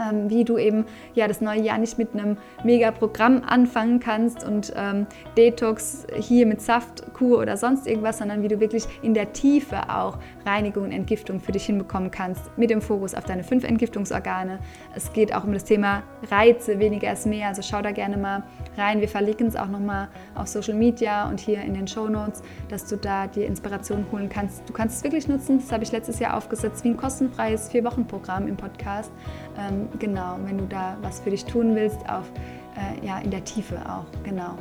ähm, 0.00 0.30
wie 0.30 0.44
du 0.44 0.58
eben 0.58 0.84
ja 1.14 1.28
das 1.28 1.40
neue 1.40 1.60
Jahr 1.60 1.78
nicht 1.78 1.98
mit 1.98 2.14
einem 2.14 2.36
Mega-Programm 2.64 3.42
anfangen 3.46 4.00
kannst 4.00 4.44
und 4.44 4.72
ähm, 4.76 5.06
Detox 5.36 6.06
hier 6.18 6.46
mit 6.46 6.60
Saft, 6.60 7.12
Kur 7.14 7.38
oder 7.38 7.56
sonst 7.56 7.86
irgendwas, 7.86 8.18
sondern 8.18 8.42
wie 8.42 8.48
du 8.48 8.60
wirklich 8.60 8.84
in 9.02 9.14
der 9.14 9.32
Tiefe 9.32 9.90
auch 9.90 10.18
Reinigung 10.44 10.84
und 10.84 10.92
Entgiftung 10.92 11.40
für 11.40 11.52
dich 11.52 11.66
hinbekommen 11.66 12.10
kannst, 12.10 12.42
mit 12.56 12.70
dem 12.70 12.80
Fokus 12.80 13.14
auf 13.14 13.24
deine 13.24 13.44
fünf 13.44 13.64
Entgiftungsorgane. 13.64 14.58
Es 14.94 15.12
geht 15.12 15.34
auch 15.34 15.44
um 15.44 15.52
das 15.52 15.64
Thema 15.64 16.02
Reize, 16.30 16.78
weniger 16.78 17.12
ist 17.12 17.26
mehr, 17.26 17.48
also 17.48 17.62
schau 17.62 17.82
da 17.82 17.92
gerne 17.92 18.16
mal 18.16 18.42
rein. 18.76 19.00
Wir 19.00 19.08
verlinken 19.08 19.46
es 19.46 19.56
auch 19.56 19.68
nochmal 19.68 20.08
auf 20.34 20.48
Social 20.48 20.74
Media 20.74 21.28
und 21.28 21.40
hier 21.40 21.62
in 21.62 21.74
den 21.74 21.86
Show 21.86 22.08
Notes, 22.08 22.42
dass 22.68 22.86
du 22.86 22.96
da 22.96 23.26
dir 23.26 23.46
Inspiration 23.46 24.06
holen 24.12 24.28
kannst. 24.28 24.68
Du 24.68 24.72
kannst 24.72 24.98
es 24.98 25.04
wirklich 25.04 25.28
nutzen, 25.28 25.58
das 25.58 25.72
habe 25.72 25.84
ich 25.84 25.92
letztes 25.92 26.18
Jahr 26.18 26.36
aufgesetzt, 26.36 26.84
wie 26.84 26.88
ein 26.88 26.96
kostenfreies 26.96 27.68
Vier-Wochen-Programm 27.68 28.46
im 28.46 28.56
Podcast. 28.56 29.12
Ähm, 29.58 29.88
genau, 29.98 30.38
wenn 30.44 30.58
du 30.58 30.66
da 30.66 30.96
was 31.02 31.20
für 31.20 31.30
dich 31.30 31.44
tun 31.44 31.74
willst, 31.74 32.08
auf, 32.08 32.30
äh, 32.76 33.06
ja, 33.06 33.18
in 33.18 33.30
der 33.30 33.44
Tiefe 33.44 33.76
auch, 33.88 34.06
genau. 34.24 34.56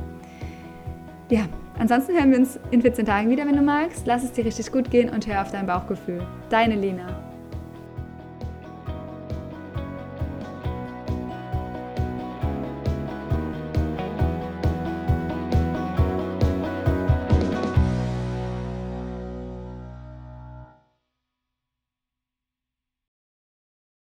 Ja, 1.30 1.46
ansonsten 1.80 2.14
hören 2.14 2.32
wir 2.32 2.40
uns 2.40 2.60
in 2.72 2.82
14 2.82 3.06
Tagen 3.06 3.30
wieder, 3.30 3.46
wenn 3.46 3.56
du 3.56 3.62
magst. 3.62 4.06
Lass 4.06 4.24
es 4.24 4.34
dir 4.34 4.44
richtig 4.44 4.70
gut 4.72 4.92
gehen 4.92 5.10
und 5.10 5.26
hör 5.28 5.42
auf 5.42 5.52
dein 5.52 5.66
Bauchgefühl. 5.66 6.22
Deine 6.50 6.76
Lena. 6.76 7.31